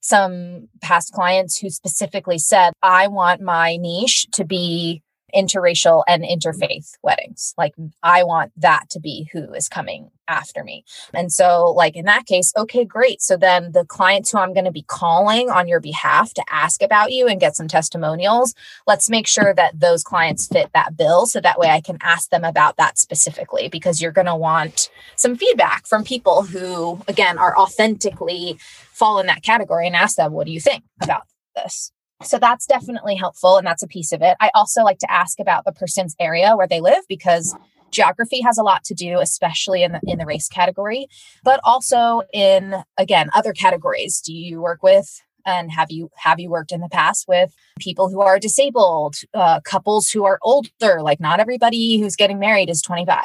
some 0.00 0.68
past 0.82 1.12
clients 1.14 1.58
who 1.58 1.70
specifically 1.70 2.38
said 2.38 2.74
I 2.82 3.06
want 3.06 3.40
my 3.40 3.76
niche 3.76 4.26
to 4.32 4.44
be 4.44 5.02
interracial 5.34 6.04
and 6.06 6.22
mm-hmm. 6.22 6.38
interfaith 6.38 6.92
weddings. 7.02 7.54
Like 7.56 7.74
I 8.02 8.24
want 8.24 8.52
that 8.56 8.90
to 8.90 9.00
be 9.00 9.28
who 9.32 9.52
is 9.52 9.68
coming 9.68 10.10
after 10.28 10.64
me. 10.64 10.84
And 11.12 11.30
so 11.30 11.72
like 11.76 11.96
in 11.96 12.04
that 12.06 12.26
case, 12.26 12.52
okay, 12.56 12.84
great. 12.84 13.20
So 13.20 13.36
then 13.36 13.72
the 13.72 13.84
clients 13.84 14.30
who 14.30 14.38
I'm 14.38 14.54
going 14.54 14.64
to 14.64 14.72
be 14.72 14.84
calling 14.86 15.50
on 15.50 15.68
your 15.68 15.80
behalf 15.80 16.32
to 16.34 16.44
ask 16.50 16.82
about 16.82 17.12
you 17.12 17.26
and 17.26 17.40
get 17.40 17.56
some 17.56 17.68
testimonials, 17.68 18.54
let's 18.86 19.10
make 19.10 19.26
sure 19.26 19.54
that 19.54 19.78
those 19.78 20.02
clients 20.02 20.46
fit 20.46 20.70
that 20.74 20.96
bill 20.96 21.26
so 21.26 21.40
that 21.40 21.58
way 21.58 21.68
I 21.68 21.80
can 21.80 21.98
ask 22.00 22.30
them 22.30 22.44
about 22.44 22.76
that 22.76 22.98
specifically 22.98 23.68
because 23.68 24.00
you're 24.00 24.12
going 24.12 24.26
to 24.26 24.36
want 24.36 24.90
some 25.16 25.36
feedback 25.36 25.86
from 25.86 26.04
people 26.04 26.42
who 26.42 27.02
again 27.08 27.38
are 27.38 27.56
authentically 27.56 28.58
fall 28.92 29.18
in 29.18 29.26
that 29.26 29.42
category 29.42 29.86
and 29.86 29.96
ask 29.96 30.16
them 30.16 30.32
what 30.32 30.46
do 30.46 30.52
you 30.52 30.60
think 30.60 30.84
about 31.02 31.26
this? 31.54 31.92
So 32.22 32.38
that's 32.38 32.66
definitely 32.66 33.16
helpful 33.16 33.56
and 33.56 33.66
that's 33.66 33.82
a 33.82 33.88
piece 33.88 34.12
of 34.12 34.22
it. 34.22 34.36
I 34.40 34.50
also 34.54 34.82
like 34.82 34.98
to 34.98 35.10
ask 35.10 35.40
about 35.40 35.64
the 35.64 35.72
person's 35.72 36.14
area 36.20 36.56
where 36.56 36.68
they 36.68 36.80
live 36.80 37.02
because 37.08 37.54
geography 37.90 38.40
has 38.40 38.58
a 38.58 38.62
lot 38.62 38.82
to 38.84 38.94
do 38.94 39.20
especially 39.20 39.82
in 39.82 39.92
the 39.92 40.00
in 40.06 40.18
the 40.18 40.26
race 40.26 40.48
category, 40.48 41.06
but 41.42 41.60
also 41.64 42.22
in 42.32 42.76
again 42.98 43.30
other 43.34 43.52
categories. 43.52 44.20
Do 44.20 44.32
you 44.32 44.60
work 44.60 44.82
with 44.82 45.22
and 45.46 45.70
have 45.72 45.90
you 45.90 46.10
have 46.16 46.40
you 46.40 46.50
worked 46.50 46.72
in 46.72 46.80
the 46.80 46.88
past 46.88 47.26
with 47.28 47.54
people 47.78 48.08
who 48.08 48.20
are 48.20 48.38
disabled, 48.38 49.16
uh, 49.34 49.60
couples 49.60 50.10
who 50.10 50.24
are 50.24 50.38
older? 50.42 51.02
Like 51.02 51.20
not 51.20 51.40
everybody 51.40 51.98
who's 51.98 52.16
getting 52.16 52.38
married 52.38 52.70
is 52.70 52.82
25. 52.82 53.24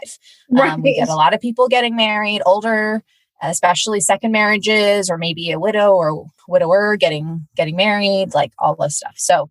Um, 0.58 0.82
we 0.82 0.96
get 0.96 1.10
a 1.10 1.16
lot 1.16 1.34
of 1.34 1.40
people 1.40 1.68
getting 1.68 1.96
married 1.96 2.42
older 2.46 3.04
especially 3.42 4.00
second 4.00 4.32
marriages 4.32 5.10
or 5.10 5.18
maybe 5.18 5.52
a 5.52 5.60
widow 5.60 5.92
or 5.92 6.26
widower 6.48 6.96
getting 6.96 7.48
getting 7.56 7.76
married 7.76 8.34
like 8.34 8.52
all 8.60 8.76
this 8.76 8.98
stuff 8.98 9.16
so 9.18 9.50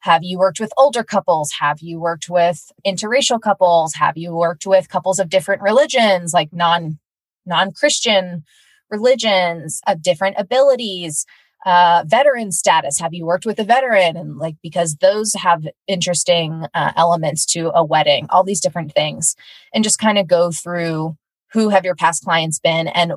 have 0.00 0.22
you 0.22 0.38
worked 0.38 0.60
with 0.60 0.72
older 0.76 1.02
couples 1.02 1.52
have 1.60 1.80
you 1.80 1.98
worked 1.98 2.28
with 2.28 2.70
interracial 2.86 3.40
couples 3.40 3.94
have 3.94 4.16
you 4.16 4.34
worked 4.34 4.66
with 4.66 4.88
couples 4.88 5.18
of 5.18 5.28
different 5.30 5.62
religions 5.62 6.32
like 6.32 6.52
non 6.52 6.98
non-christian 7.46 8.44
religions 8.90 9.80
of 9.86 10.02
different 10.02 10.36
abilities 10.38 11.26
uh, 11.64 12.04
veteran 12.06 12.52
status. 12.52 12.98
Have 13.00 13.14
you 13.14 13.24
worked 13.24 13.46
with 13.46 13.58
a 13.58 13.64
veteran? 13.64 14.16
And 14.16 14.36
like, 14.36 14.56
because 14.62 14.96
those 14.96 15.32
have 15.34 15.66
interesting 15.86 16.66
uh, 16.74 16.92
elements 16.96 17.46
to 17.46 17.70
a 17.74 17.82
wedding, 17.82 18.26
all 18.30 18.44
these 18.44 18.60
different 18.60 18.92
things. 18.92 19.34
And 19.72 19.82
just 19.82 19.98
kind 19.98 20.18
of 20.18 20.26
go 20.26 20.50
through 20.50 21.16
who 21.52 21.70
have 21.70 21.84
your 21.84 21.94
past 21.94 22.24
clients 22.24 22.58
been 22.58 22.88
and 22.88 23.14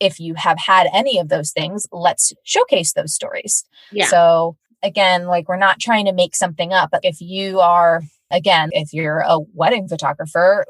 if 0.00 0.18
you 0.18 0.34
have 0.34 0.58
had 0.58 0.88
any 0.92 1.18
of 1.18 1.28
those 1.28 1.52
things, 1.52 1.86
let's 1.92 2.32
showcase 2.42 2.94
those 2.94 3.14
stories. 3.14 3.64
Yeah. 3.92 4.06
So 4.06 4.56
again, 4.82 5.26
like 5.26 5.48
we're 5.48 5.56
not 5.56 5.78
trying 5.78 6.06
to 6.06 6.12
make 6.12 6.34
something 6.34 6.72
up, 6.72 6.90
but 6.90 7.04
if 7.04 7.20
you 7.20 7.60
are, 7.60 8.02
again, 8.30 8.70
if 8.72 8.92
you're 8.92 9.20
a 9.20 9.38
wedding 9.54 9.88
photographer, 9.88 10.64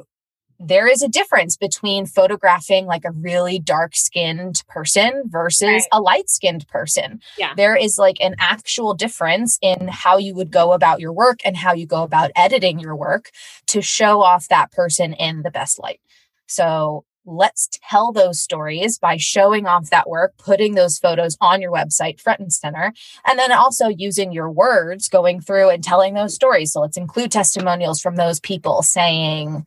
there 0.63 0.87
is 0.87 1.01
a 1.01 1.09
difference 1.09 1.57
between 1.57 2.05
photographing 2.05 2.85
like 2.85 3.07
a 3.07 3.13
really 3.13 3.59
dark 3.59 3.97
skinned 3.97 4.63
person 4.69 5.23
versus 5.27 5.63
right. 5.63 5.83
a 5.91 6.01
light 6.01 6.29
skinned 6.29 6.69
person. 6.69 7.21
Yeah. 7.39 7.55
There 7.57 7.75
is 7.75 7.97
like 7.97 8.19
an 8.21 8.35
actual 8.39 8.93
difference 8.93 9.59
in 9.63 9.89
how 9.89 10.19
you 10.19 10.35
would 10.35 10.51
go 10.51 10.73
about 10.73 11.01
your 11.01 11.15
work 11.15 11.41
and 11.47 11.57
how 11.57 11.73
you 11.73 11.87
go 11.87 12.03
about 12.03 12.31
editing 12.37 12.79
your 12.79 12.95
work 12.95 13.31
to 13.69 13.81
show 13.81 14.21
off 14.21 14.49
that 14.49 14.71
person 14.71 15.15
in 15.15 15.43
the 15.43 15.51
best 15.51 15.79
light. 15.79 16.01
So 16.47 17.05
let's 17.31 17.69
tell 17.89 18.13
those 18.13 18.41
stories 18.41 18.99
by 18.99 19.17
showing 19.17 19.67
off 19.67 19.91
that 19.91 20.09
work, 20.09 20.37
putting 20.39 20.75
those 20.75 20.99
photos 20.99 21.37
on 21.41 21.63
your 21.63 21.73
website 21.73 22.21
front 22.21 22.41
and 22.41 22.53
center, 22.53 22.93
and 23.27 23.39
then 23.39 23.53
also 23.53 23.89
using 23.89 24.33
your 24.33 24.51
words 24.51 25.09
going 25.09 25.41
through 25.41 25.71
and 25.71 25.83
telling 25.83 26.15
those 26.15 26.35
stories. 26.35 26.73
So 26.73 26.81
let's 26.81 26.97
include 26.97 27.31
testimonials 27.31 28.01
from 28.01 28.17
those 28.17 28.41
people 28.41 28.83
saying, 28.83 29.65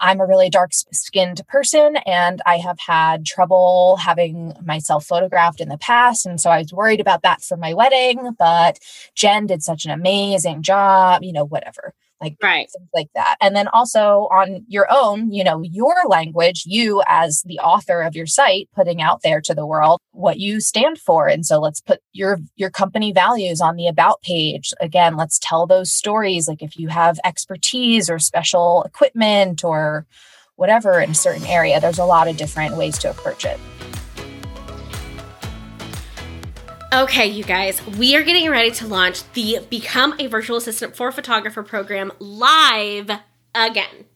I'm 0.00 0.20
a 0.20 0.26
really 0.26 0.48
dark 0.48 0.70
skinned 0.72 1.42
person 1.48 1.96
and 2.06 2.40
I 2.46 2.58
have 2.58 2.78
had 2.78 3.26
trouble 3.26 3.96
having 3.96 4.54
myself 4.64 5.04
photographed 5.04 5.60
in 5.60 5.68
the 5.68 5.78
past. 5.78 6.24
And 6.24 6.40
so 6.40 6.50
I 6.50 6.58
was 6.58 6.72
worried 6.72 7.00
about 7.00 7.22
that 7.22 7.42
for 7.42 7.56
my 7.56 7.74
wedding, 7.74 8.36
but 8.38 8.78
Jen 9.16 9.46
did 9.46 9.62
such 9.62 9.84
an 9.84 9.90
amazing 9.90 10.62
job, 10.62 11.24
you 11.24 11.32
know, 11.32 11.44
whatever 11.44 11.94
like 12.20 12.36
right. 12.42 12.68
things 12.70 12.88
like 12.94 13.08
that. 13.14 13.36
And 13.40 13.54
then 13.54 13.68
also 13.68 14.28
on 14.30 14.64
your 14.68 14.86
own, 14.90 15.32
you 15.32 15.44
know, 15.44 15.62
your 15.62 15.94
language, 16.08 16.64
you 16.66 17.02
as 17.06 17.42
the 17.46 17.58
author 17.58 18.02
of 18.02 18.16
your 18.16 18.26
site, 18.26 18.68
putting 18.74 19.00
out 19.00 19.22
there 19.22 19.40
to 19.42 19.54
the 19.54 19.66
world 19.66 20.00
what 20.12 20.38
you 20.38 20.60
stand 20.60 20.98
for. 20.98 21.28
And 21.28 21.46
so 21.46 21.60
let's 21.60 21.80
put 21.80 22.00
your 22.12 22.38
your 22.56 22.70
company 22.70 23.12
values 23.12 23.60
on 23.60 23.76
the 23.76 23.86
about 23.86 24.20
page. 24.22 24.72
Again, 24.80 25.16
let's 25.16 25.38
tell 25.40 25.66
those 25.66 25.92
stories. 25.92 26.48
Like 26.48 26.62
if 26.62 26.76
you 26.76 26.88
have 26.88 27.18
expertise 27.24 28.10
or 28.10 28.18
special 28.18 28.82
equipment 28.84 29.64
or 29.64 30.06
whatever 30.56 31.00
in 31.00 31.10
a 31.10 31.14
certain 31.14 31.46
area, 31.46 31.80
there's 31.80 31.98
a 31.98 32.04
lot 32.04 32.28
of 32.28 32.36
different 32.36 32.76
ways 32.76 32.98
to 32.98 33.10
approach 33.10 33.44
it. 33.44 33.60
Okay, 36.90 37.26
you 37.26 37.44
guys, 37.44 37.84
we 37.86 38.16
are 38.16 38.22
getting 38.22 38.48
ready 38.50 38.70
to 38.70 38.86
launch 38.86 39.30
the 39.34 39.58
Become 39.68 40.14
a 40.18 40.26
Virtual 40.26 40.56
Assistant 40.56 40.96
for 40.96 41.12
Photographer 41.12 41.62
program 41.62 42.10
live 42.18 43.10
again. 43.54 44.06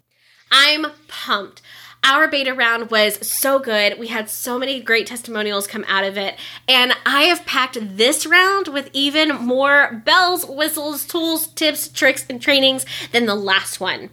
I'm 0.51 0.87
pumped. 1.07 1.61
Our 2.03 2.29
beta 2.29 2.55
round 2.55 2.91
was 2.91 3.27
so 3.27 3.59
good. 3.59 3.99
We 3.99 4.07
had 4.07 4.31
so 4.31 4.59
many 4.59 4.81
great 4.81 5.07
testimonials 5.07 5.67
come 5.67 5.85
out 5.87 6.05
of 6.05 6.17
it. 6.17 6.37
And 6.67 6.95
I 7.05 7.25
have 7.25 7.45
packed 7.45 7.77
this 7.79 8.25
round 8.25 8.69
with 8.69 8.89
even 8.95 9.37
more 9.37 10.03
bells, 10.07 10.47
whistles, 10.47 11.05
tools, 11.05 11.49
tips, 11.49 11.89
tricks, 11.89 12.25
and 12.31 12.41
trainings 12.41 12.87
than 13.13 13.27
the 13.27 13.35
last 13.35 13.81
one. 13.81 14.09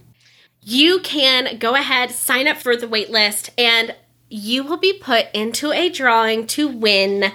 You 0.62 1.00
can 1.00 1.60
go 1.60 1.76
ahead, 1.76 2.12
sign 2.12 2.46
up 2.46 2.58
for 2.58 2.76
the 2.76 2.88
waitlist, 2.88 3.52
and 3.58 3.96
you 4.30 4.66
will 4.66 4.78
be 4.78 5.00
put 5.00 5.28
into 5.34 5.72
a 5.72 5.88
drawing 5.88 6.46
to 6.48 6.68
win 6.68 7.32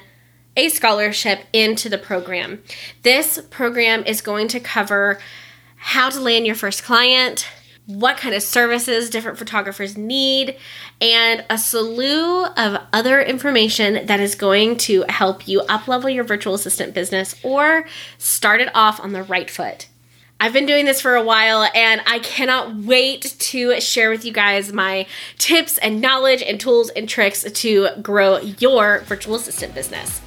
a 0.56 0.68
scholarship 0.68 1.40
into 1.52 1.88
the 1.88 1.98
program. 1.98 2.62
This 3.02 3.40
program 3.50 4.04
is 4.06 4.20
going 4.20 4.48
to 4.48 4.60
cover 4.60 5.20
how 5.76 6.10
to 6.10 6.20
land 6.20 6.46
your 6.46 6.54
first 6.54 6.82
client, 6.82 7.46
what 7.86 8.16
kind 8.16 8.34
of 8.34 8.42
services 8.42 9.10
different 9.10 9.36
photographers 9.36 9.96
need, 9.96 10.56
and 11.00 11.44
a 11.50 11.58
slew 11.58 12.46
of 12.46 12.80
other 12.92 13.20
information 13.20 14.06
that 14.06 14.20
is 14.20 14.34
going 14.34 14.76
to 14.78 15.04
help 15.08 15.46
you 15.46 15.60
uplevel 15.62 16.12
your 16.12 16.24
virtual 16.24 16.54
assistant 16.54 16.94
business 16.94 17.34
or 17.42 17.86
start 18.16 18.60
it 18.60 18.70
off 18.74 18.98
on 19.00 19.12
the 19.12 19.22
right 19.22 19.50
foot. 19.50 19.88
I've 20.40 20.52
been 20.52 20.66
doing 20.66 20.84
this 20.84 21.00
for 21.00 21.14
a 21.14 21.22
while 21.22 21.70
and 21.74 22.02
I 22.06 22.18
cannot 22.18 22.74
wait 22.76 23.22
to 23.38 23.80
share 23.80 24.10
with 24.10 24.24
you 24.24 24.32
guys 24.32 24.72
my 24.72 25.06
tips 25.38 25.78
and 25.78 26.00
knowledge 26.00 26.42
and 26.42 26.58
tools 26.58 26.90
and 26.90 27.08
tricks 27.08 27.50
to 27.50 27.88
grow 28.02 28.38
your 28.38 29.00
virtual 29.00 29.36
assistant 29.36 29.74
business. 29.74 30.20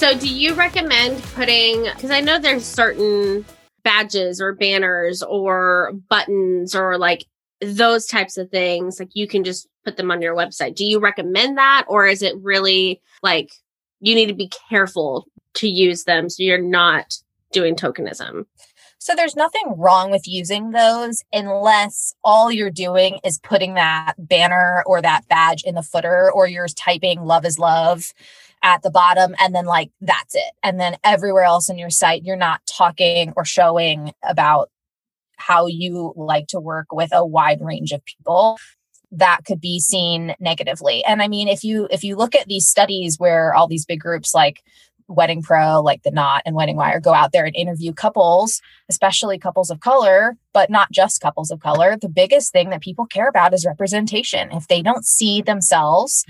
So, 0.00 0.16
do 0.16 0.34
you 0.34 0.54
recommend 0.54 1.22
putting, 1.34 1.82
because 1.82 2.10
I 2.10 2.22
know 2.22 2.38
there's 2.38 2.64
certain 2.64 3.44
badges 3.84 4.40
or 4.40 4.54
banners 4.54 5.22
or 5.22 5.92
buttons 6.08 6.74
or 6.74 6.96
like 6.96 7.26
those 7.60 8.06
types 8.06 8.38
of 8.38 8.48
things, 8.48 8.98
like 8.98 9.10
you 9.12 9.28
can 9.28 9.44
just 9.44 9.68
put 9.84 9.98
them 9.98 10.10
on 10.10 10.22
your 10.22 10.34
website. 10.34 10.74
Do 10.74 10.86
you 10.86 11.00
recommend 11.00 11.58
that? 11.58 11.84
Or 11.86 12.06
is 12.06 12.22
it 12.22 12.34
really 12.40 13.02
like 13.22 13.50
you 14.00 14.14
need 14.14 14.28
to 14.28 14.34
be 14.34 14.50
careful 14.70 15.26
to 15.56 15.68
use 15.68 16.04
them 16.04 16.30
so 16.30 16.44
you're 16.44 16.56
not 16.56 17.18
doing 17.52 17.76
tokenism? 17.76 18.46
So 18.96 19.14
there's 19.14 19.36
nothing 19.36 19.74
wrong 19.76 20.10
with 20.10 20.26
using 20.26 20.70
those 20.70 21.22
unless 21.30 22.14
all 22.24 22.50
you're 22.50 22.70
doing 22.70 23.18
is 23.22 23.38
putting 23.38 23.74
that 23.74 24.14
banner 24.16 24.82
or 24.86 25.02
that 25.02 25.28
badge 25.28 25.62
in 25.62 25.74
the 25.74 25.82
footer 25.82 26.32
or 26.32 26.46
you're 26.46 26.68
typing 26.68 27.20
love 27.20 27.44
is 27.44 27.58
love 27.58 28.14
at 28.62 28.82
the 28.82 28.90
bottom 28.90 29.34
and 29.38 29.54
then 29.54 29.64
like 29.64 29.90
that's 30.00 30.34
it. 30.34 30.52
And 30.62 30.78
then 30.78 30.96
everywhere 31.02 31.44
else 31.44 31.70
in 31.70 31.78
your 31.78 31.90
site, 31.90 32.24
you're 32.24 32.36
not 32.36 32.60
talking 32.66 33.32
or 33.36 33.44
showing 33.44 34.12
about 34.22 34.70
how 35.36 35.66
you 35.66 36.12
like 36.16 36.46
to 36.48 36.60
work 36.60 36.92
with 36.92 37.10
a 37.12 37.24
wide 37.24 37.60
range 37.62 37.92
of 37.92 38.04
people 38.04 38.58
that 39.12 39.40
could 39.44 39.60
be 39.60 39.80
seen 39.80 40.34
negatively. 40.38 41.04
And 41.04 41.22
I 41.22 41.28
mean, 41.28 41.48
if 41.48 41.64
you 41.64 41.88
if 41.90 42.04
you 42.04 42.16
look 42.16 42.34
at 42.34 42.46
these 42.46 42.68
studies 42.68 43.18
where 43.18 43.54
all 43.54 43.66
these 43.66 43.86
big 43.86 44.00
groups 44.00 44.34
like 44.34 44.62
Wedding 45.08 45.42
Pro, 45.42 45.80
like 45.80 46.02
the 46.04 46.12
Knot 46.12 46.42
and 46.46 46.54
Wedding 46.54 46.76
Wire 46.76 47.00
go 47.00 47.12
out 47.12 47.32
there 47.32 47.44
and 47.44 47.56
interview 47.56 47.92
couples, 47.92 48.60
especially 48.88 49.38
couples 49.38 49.68
of 49.68 49.80
color, 49.80 50.36
but 50.52 50.70
not 50.70 50.92
just 50.92 51.20
couples 51.20 51.50
of 51.50 51.58
color. 51.58 51.96
The 52.00 52.08
biggest 52.08 52.52
thing 52.52 52.70
that 52.70 52.80
people 52.80 53.06
care 53.06 53.28
about 53.28 53.52
is 53.52 53.66
representation. 53.66 54.52
If 54.52 54.68
they 54.68 54.82
don't 54.82 55.04
see 55.04 55.42
themselves 55.42 56.24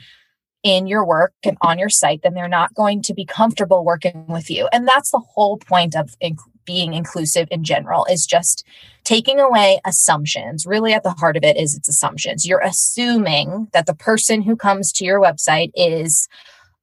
in 0.63 0.87
your 0.87 1.05
work 1.05 1.33
and 1.45 1.57
on 1.63 1.79
your 1.79 1.89
site, 1.89 2.23
then 2.23 2.35
they're 2.35 2.49
not 2.49 2.75
going 2.75 3.03
to 3.03 3.15
be 3.15 3.25
comfortable 3.25 3.85
working 3.85 4.27
with 4.29 4.51
you. 4.51 4.69
And 4.73 4.87
that's 4.87 5.11
the 5.11 5.19
whole 5.21 5.57
point 5.57 5.97
of 5.97 6.15
inc- 6.23 6.39
being 6.67 6.93
inclusive 6.95 7.49
in 7.51 7.65
general 7.65 8.05
is 8.11 8.27
just 8.27 8.65
taking 9.05 9.41
away 9.41 9.81
assumptions. 9.87 10.67
Really 10.67 10.93
at 10.93 11.03
the 11.03 11.11
heart 11.11 11.37
of 11.37 11.45
it 11.45 11.57
is 11.57 11.75
it's 11.75 11.89
assumptions. 11.89 12.47
You're 12.47 12.61
assuming 12.61 13.69
that 13.73 13.87
the 13.87 13.95
person 13.95 14.43
who 14.43 14.57
comes 14.57 14.93
to 14.93 15.05
your 15.05 15.21
website 15.21 15.71
is 15.75 16.29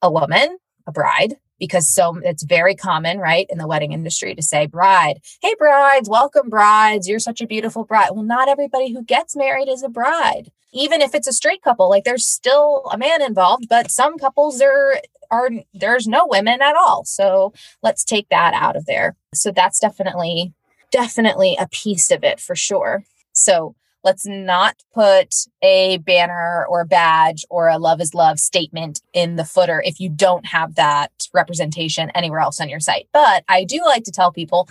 a 0.01 0.11
woman, 0.11 0.57
a 0.87 0.91
bride, 0.91 1.35
because 1.59 1.87
so 1.87 2.19
it's 2.23 2.43
very 2.43 2.75
common, 2.75 3.17
right, 3.19 3.47
in 3.49 3.57
the 3.57 3.67
wedding 3.67 3.91
industry 3.91 4.35
to 4.35 4.43
say 4.43 4.65
bride, 4.65 5.19
hey 5.41 5.55
brides, 5.57 6.09
welcome 6.09 6.49
brides, 6.49 7.07
you're 7.07 7.19
such 7.19 7.41
a 7.41 7.47
beautiful 7.47 7.83
bride. 7.83 8.09
Well, 8.11 8.23
not 8.23 8.49
everybody 8.49 8.91
who 8.91 9.03
gets 9.03 9.35
married 9.35 9.67
is 9.67 9.83
a 9.83 9.89
bride. 9.89 10.51
Even 10.73 11.01
if 11.01 11.15
it's 11.15 11.27
a 11.27 11.33
straight 11.33 11.61
couple, 11.61 11.89
like 11.89 12.03
there's 12.03 12.25
still 12.25 12.89
a 12.91 12.97
man 12.97 13.21
involved, 13.21 13.67
but 13.69 13.89
some 13.91 14.17
couples 14.17 14.59
there 14.59 15.01
are 15.31 15.49
there's 15.73 16.07
no 16.07 16.25
women 16.27 16.61
at 16.61 16.75
all. 16.75 17.03
So 17.05 17.53
let's 17.81 18.03
take 18.03 18.29
that 18.29 18.53
out 18.53 18.75
of 18.75 18.85
there. 18.85 19.15
So 19.33 19.51
that's 19.51 19.79
definitely 19.79 20.53
definitely 20.91 21.57
a 21.59 21.67
piece 21.67 22.11
of 22.11 22.23
it 22.23 22.39
for 22.39 22.55
sure. 22.55 23.03
So 23.33 23.75
Let's 24.07 24.25
not 24.25 24.77
put 24.93 25.35
a 25.61 25.97
banner 25.97 26.65
or 26.69 26.79
a 26.79 26.85
badge 26.85 27.43
or 27.49 27.67
a 27.67 27.77
love 27.77 27.99
is 27.99 28.13
love 28.13 28.39
statement 28.39 29.01
in 29.11 29.35
the 29.35 29.43
footer 29.43 29.83
if 29.85 29.99
you 29.99 30.07
don't 30.07 30.45
have 30.45 30.75
that 30.75 31.11
representation 31.33 32.09
anywhere 32.11 32.39
else 32.39 32.61
on 32.61 32.69
your 32.69 32.79
site. 32.79 33.09
But 33.11 33.43
I 33.49 33.65
do 33.65 33.81
like 33.83 34.05
to 34.05 34.11
tell 34.11 34.31
people 34.31 34.69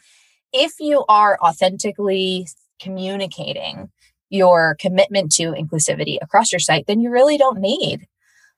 if 0.54 0.80
you 0.80 1.04
are 1.10 1.38
authentically 1.42 2.46
communicating 2.80 3.90
your 4.30 4.76
commitment 4.80 5.32
to 5.32 5.52
inclusivity 5.52 6.18
across 6.20 6.52
your 6.52 6.58
site, 6.58 6.86
then 6.86 7.00
you 7.00 7.10
really 7.10 7.38
don't 7.38 7.60
need 7.60 8.06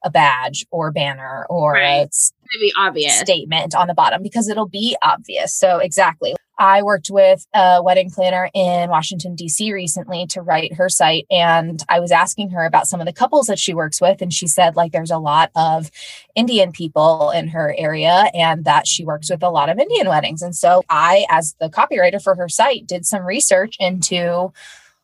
a 0.04 0.10
badge 0.10 0.64
or 0.70 0.92
banner 0.92 1.46
or 1.50 1.72
right. 1.72 2.06
a 2.06 2.58
be 2.60 2.72
obvious 2.78 3.18
statement 3.18 3.74
on 3.74 3.88
the 3.88 3.94
bottom 3.94 4.22
because 4.22 4.48
it'll 4.48 4.68
be 4.68 4.96
obvious. 5.02 5.54
So 5.54 5.78
exactly. 5.78 6.34
I 6.60 6.82
worked 6.82 7.08
with 7.08 7.46
a 7.54 7.80
wedding 7.82 8.10
planner 8.10 8.50
in 8.52 8.90
Washington, 8.90 9.36
D.C. 9.36 9.72
recently 9.72 10.26
to 10.28 10.42
write 10.42 10.74
her 10.74 10.88
site. 10.88 11.24
And 11.30 11.84
I 11.88 12.00
was 12.00 12.10
asking 12.10 12.50
her 12.50 12.64
about 12.64 12.88
some 12.88 12.98
of 12.98 13.06
the 13.06 13.12
couples 13.12 13.46
that 13.46 13.60
she 13.60 13.74
works 13.74 14.00
with. 14.00 14.20
And 14.20 14.32
she 14.32 14.48
said, 14.48 14.74
like, 14.74 14.90
there's 14.90 15.12
a 15.12 15.18
lot 15.18 15.52
of 15.54 15.88
Indian 16.34 16.72
people 16.72 17.30
in 17.30 17.48
her 17.48 17.74
area 17.78 18.28
and 18.34 18.64
that 18.64 18.88
she 18.88 19.04
works 19.04 19.30
with 19.30 19.42
a 19.42 19.50
lot 19.50 19.68
of 19.68 19.78
Indian 19.78 20.08
weddings. 20.08 20.42
And 20.42 20.54
so 20.54 20.82
I, 20.88 21.26
as 21.30 21.54
the 21.60 21.70
copywriter 21.70 22.20
for 22.20 22.34
her 22.34 22.48
site, 22.48 22.88
did 22.88 23.06
some 23.06 23.24
research 23.24 23.76
into 23.78 24.52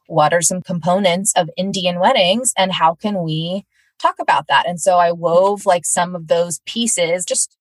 what 0.06 0.32
are 0.32 0.42
some 0.42 0.62
components 0.62 1.32
of 1.36 1.50
Indian 1.56 2.00
weddings 2.00 2.52
and 2.56 2.72
how 2.72 2.94
can 2.94 3.22
we 3.22 3.64
talk 3.98 4.16
about 4.20 4.46
that. 4.48 4.68
And 4.68 4.80
so 4.80 4.98
I 4.98 5.12
wove 5.12 5.66
like 5.66 5.84
some 5.84 6.14
of 6.14 6.28
those 6.28 6.60
pieces, 6.66 7.24
just 7.24 7.56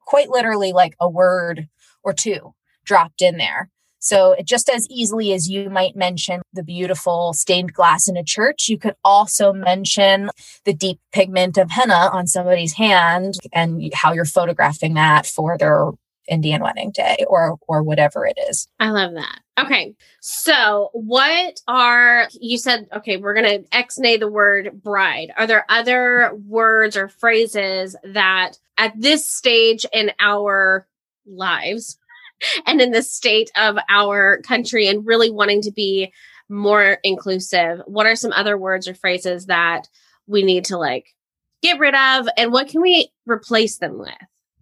quite 0.00 0.30
literally 0.30 0.72
like 0.72 0.94
a 1.00 1.08
word 1.08 1.68
or 2.02 2.12
two 2.12 2.54
dropped 2.84 3.22
in 3.22 3.36
there. 3.36 3.70
So, 4.02 4.34
just 4.42 4.70
as 4.70 4.88
easily 4.88 5.34
as 5.34 5.50
you 5.50 5.68
might 5.68 5.94
mention 5.94 6.40
the 6.54 6.62
beautiful 6.62 7.34
stained 7.34 7.74
glass 7.74 8.08
in 8.08 8.16
a 8.16 8.24
church, 8.24 8.66
you 8.66 8.78
could 8.78 8.94
also 9.04 9.52
mention 9.52 10.30
the 10.64 10.72
deep 10.72 10.98
pigment 11.12 11.58
of 11.58 11.70
henna 11.70 12.08
on 12.10 12.26
somebody's 12.26 12.72
hand 12.72 13.34
and 13.52 13.92
how 13.92 14.14
you're 14.14 14.24
photographing 14.24 14.94
that 14.94 15.26
for 15.26 15.58
their 15.58 15.90
Indian 16.30 16.62
wedding 16.62 16.92
day 16.92 17.24
or 17.28 17.58
or 17.68 17.82
whatever 17.82 18.24
it 18.24 18.38
is. 18.48 18.68
I 18.78 18.90
love 18.90 19.12
that. 19.14 19.40
Okay. 19.58 19.94
So, 20.20 20.88
what 20.94 21.60
are 21.68 22.28
you 22.40 22.56
said 22.56 22.88
okay, 22.94 23.16
we're 23.18 23.34
going 23.34 23.62
to 23.62 23.76
ex-nay 23.76 24.16
the 24.16 24.30
word 24.30 24.80
bride. 24.82 25.32
Are 25.36 25.46
there 25.46 25.66
other 25.68 26.32
words 26.46 26.96
or 26.96 27.08
phrases 27.08 27.96
that 28.04 28.52
at 28.78 28.98
this 28.98 29.28
stage 29.28 29.84
in 29.92 30.12
our 30.20 30.86
lives 31.26 31.98
and 32.66 32.80
in 32.80 32.92
the 32.92 33.02
state 33.02 33.50
of 33.56 33.76
our 33.88 34.40
country 34.42 34.88
and 34.88 35.06
really 35.06 35.30
wanting 35.30 35.62
to 35.62 35.72
be 35.72 36.12
more 36.48 36.98
inclusive, 37.04 37.80
what 37.86 38.06
are 38.06 38.16
some 38.16 38.32
other 38.32 38.56
words 38.58 38.88
or 38.88 38.94
phrases 38.94 39.46
that 39.46 39.88
we 40.26 40.42
need 40.42 40.64
to 40.64 40.76
like 40.76 41.14
get 41.62 41.78
rid 41.78 41.94
of 41.94 42.28
and 42.36 42.52
what 42.52 42.68
can 42.68 42.80
we 42.80 43.10
replace 43.26 43.78
them 43.78 43.98
with? 43.98 44.14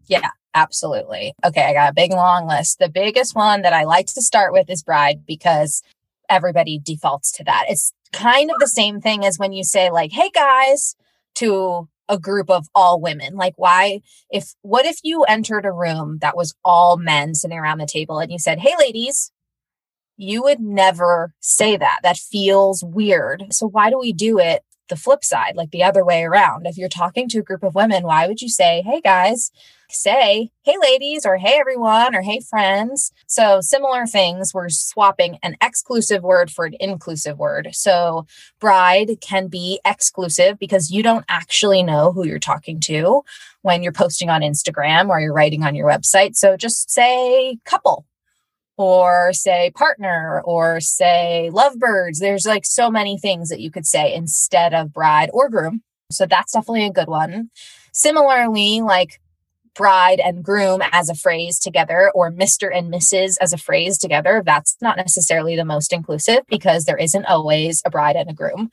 Yeah, 0.06 0.30
absolutely. 0.62 1.34
Okay, 1.44 1.62
I 1.62 1.72
got 1.72 1.90
a 1.90 1.94
big 1.94 2.12
long 2.12 2.46
list. 2.46 2.78
The 2.78 2.88
biggest 2.88 3.34
one 3.34 3.62
that 3.62 3.72
I 3.72 3.84
like 3.84 4.06
to 4.06 4.22
start 4.22 4.52
with 4.52 4.68
is 4.70 4.82
bride 4.82 5.24
because 5.26 5.82
everybody 6.28 6.78
defaults 6.78 7.32
to 7.32 7.44
that. 7.44 7.66
It's 7.68 7.92
kind 8.12 8.50
of 8.50 8.58
the 8.58 8.68
same 8.68 9.00
thing 9.00 9.24
as 9.24 9.38
when 9.38 9.52
you 9.52 9.64
say 9.64 9.90
like, 9.90 10.12
"Hey 10.12 10.30
guys," 10.34 10.94
to 11.36 11.88
a 12.08 12.18
group 12.18 12.50
of 12.50 12.68
all 12.74 13.00
women. 13.00 13.34
Like, 13.34 13.54
why, 13.56 14.00
if, 14.30 14.54
what 14.62 14.86
if 14.86 14.98
you 15.02 15.24
entered 15.24 15.66
a 15.66 15.72
room 15.72 16.18
that 16.20 16.36
was 16.36 16.54
all 16.64 16.96
men 16.96 17.34
sitting 17.34 17.58
around 17.58 17.78
the 17.78 17.86
table 17.86 18.18
and 18.18 18.32
you 18.32 18.38
said, 18.38 18.58
Hey, 18.58 18.74
ladies, 18.78 19.30
you 20.16 20.42
would 20.42 20.60
never 20.60 21.32
say 21.40 21.76
that. 21.76 22.00
That 22.02 22.16
feels 22.16 22.82
weird. 22.82 23.46
So, 23.50 23.68
why 23.68 23.90
do 23.90 23.98
we 23.98 24.12
do 24.12 24.38
it 24.38 24.62
the 24.88 24.96
flip 24.96 25.24
side, 25.24 25.54
like 25.56 25.70
the 25.70 25.82
other 25.82 26.04
way 26.04 26.24
around? 26.24 26.66
If 26.66 26.76
you're 26.76 26.88
talking 26.88 27.28
to 27.30 27.38
a 27.38 27.42
group 27.42 27.62
of 27.62 27.74
women, 27.74 28.04
why 28.04 28.26
would 28.26 28.40
you 28.40 28.48
say, 28.48 28.82
Hey, 28.82 29.00
guys, 29.00 29.50
say, 29.90 30.50
hey, 30.62 30.76
ladies, 30.80 31.24
or 31.24 31.36
hey, 31.36 31.56
everyone, 31.58 32.14
or 32.14 32.20
hey, 32.20 32.40
friends. 32.40 33.12
So, 33.26 33.60
similar 33.60 34.06
things, 34.06 34.52
we're 34.52 34.68
swapping 34.68 35.38
an 35.42 35.56
exclusive 35.62 36.22
word 36.22 36.50
for 36.50 36.66
an 36.66 36.74
inclusive 36.80 37.38
word. 37.38 37.70
So, 37.72 38.26
bride 38.60 39.20
can 39.20 39.48
be 39.48 39.80
exclusive 39.84 40.58
because 40.58 40.90
you 40.90 41.02
don't 41.02 41.24
actually 41.28 41.82
know 41.82 42.12
who 42.12 42.26
you're 42.26 42.38
talking 42.38 42.80
to 42.80 43.22
when 43.62 43.82
you're 43.82 43.92
posting 43.92 44.30
on 44.30 44.42
Instagram 44.42 45.08
or 45.08 45.20
you're 45.20 45.32
writing 45.32 45.64
on 45.64 45.74
your 45.74 45.88
website. 45.88 46.36
So, 46.36 46.56
just 46.56 46.90
say 46.90 47.56
couple 47.64 48.04
or 48.78 49.32
say 49.32 49.72
partner 49.74 50.40
or 50.44 50.80
say 50.80 51.50
lovebirds. 51.52 52.20
There's 52.20 52.46
like 52.46 52.64
so 52.64 52.90
many 52.90 53.18
things 53.18 53.50
that 53.50 53.60
you 53.60 53.70
could 53.70 53.86
say 53.86 54.14
instead 54.14 54.72
of 54.72 54.92
bride 54.92 55.28
or 55.32 55.50
groom. 55.50 55.82
So 56.10 56.24
that's 56.24 56.52
definitely 56.52 56.86
a 56.86 56.92
good 56.92 57.08
one. 57.08 57.50
Similarly, 57.92 58.80
like 58.80 59.20
bride 59.74 60.20
and 60.20 60.42
groom 60.42 60.80
as 60.92 61.08
a 61.08 61.14
phrase 61.14 61.58
together 61.58 62.10
or 62.14 62.32
Mr. 62.32 62.68
and 62.74 62.92
Mrs. 62.92 63.36
as 63.40 63.52
a 63.52 63.58
phrase 63.58 63.98
together, 63.98 64.42
that's 64.44 64.76
not 64.80 64.96
necessarily 64.96 65.56
the 65.56 65.64
most 65.64 65.92
inclusive 65.92 66.40
because 66.48 66.84
there 66.84 66.96
isn't 66.96 67.26
always 67.26 67.82
a 67.84 67.90
bride 67.90 68.16
and 68.16 68.30
a 68.30 68.34
groom. 68.34 68.70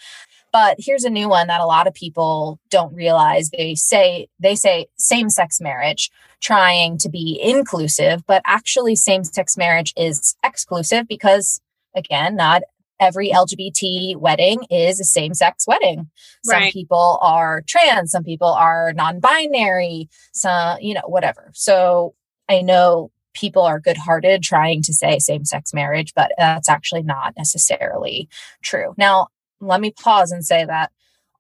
But 0.56 0.78
here's 0.80 1.04
a 1.04 1.10
new 1.10 1.28
one 1.28 1.48
that 1.48 1.60
a 1.60 1.66
lot 1.66 1.86
of 1.86 1.94
people 1.94 2.62
don't 2.70 2.94
realize. 2.94 3.50
They 3.50 3.76
say 3.76 4.30
they 4.40 4.56
say 4.56 4.88
same-sex 4.98 5.60
marriage 5.60 6.10
trying 6.40 6.98
to 7.00 7.10
be 7.10 7.38
inclusive, 7.44 8.26
but 8.26 8.42
actually 8.46 8.96
same-sex 8.96 9.58
marriage 9.58 9.92
is 9.98 10.38
exclusive 10.46 11.10
because 11.10 11.60
again, 11.94 12.38
not 12.38 12.62
every 13.02 13.32
LGBT 13.32 14.16
wedding 14.16 14.64
is 14.70 15.02
a 15.02 15.04
same 15.04 15.34
sex 15.34 15.68
wedding. 15.68 16.10
Some 16.46 16.62
right. 16.62 16.72
people 16.72 17.20
are 17.22 17.62
trans, 17.68 18.12
some 18.12 18.24
people 18.24 18.48
are 18.48 18.94
non 18.94 19.20
binary, 19.20 20.08
some, 20.32 20.78
you 20.80 20.94
know, 20.94 21.04
whatever. 21.06 21.52
So 21.54 22.16
I 22.48 22.62
know 22.62 23.12
people 23.34 23.64
are 23.64 23.82
good 23.82 23.98
hearted 23.98 24.42
trying 24.42 24.84
to 24.84 24.94
say 24.94 25.20
same 25.20 25.44
sex 25.44 25.74
marriage, 25.74 26.14
but 26.16 26.32
that's 26.38 26.70
actually 26.70 27.04
not 27.04 27.34
necessarily 27.36 28.30
true. 28.64 28.94
Now, 28.98 29.28
let 29.60 29.82
me 29.82 29.92
pause 29.92 30.32
and 30.32 30.46
say 30.46 30.66
that 30.66 30.92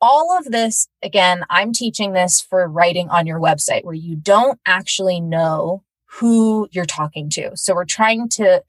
all 0.01 0.37
of 0.37 0.45
this, 0.45 0.87
again, 1.01 1.45
I'm 1.49 1.73
teaching 1.73 2.13
this 2.13 2.41
for 2.41 2.67
writing 2.67 3.09
on 3.09 3.25
your 3.25 3.39
website 3.39 3.83
where 3.83 3.95
you 3.95 4.15
don't 4.15 4.59
actually 4.65 5.19
know 5.19 5.83
who 6.05 6.67
you're 6.71 6.85
talking 6.85 7.29
to. 7.31 7.51
So 7.55 7.73
we're 7.73 7.85
trying 7.85 8.29
to 8.29 8.63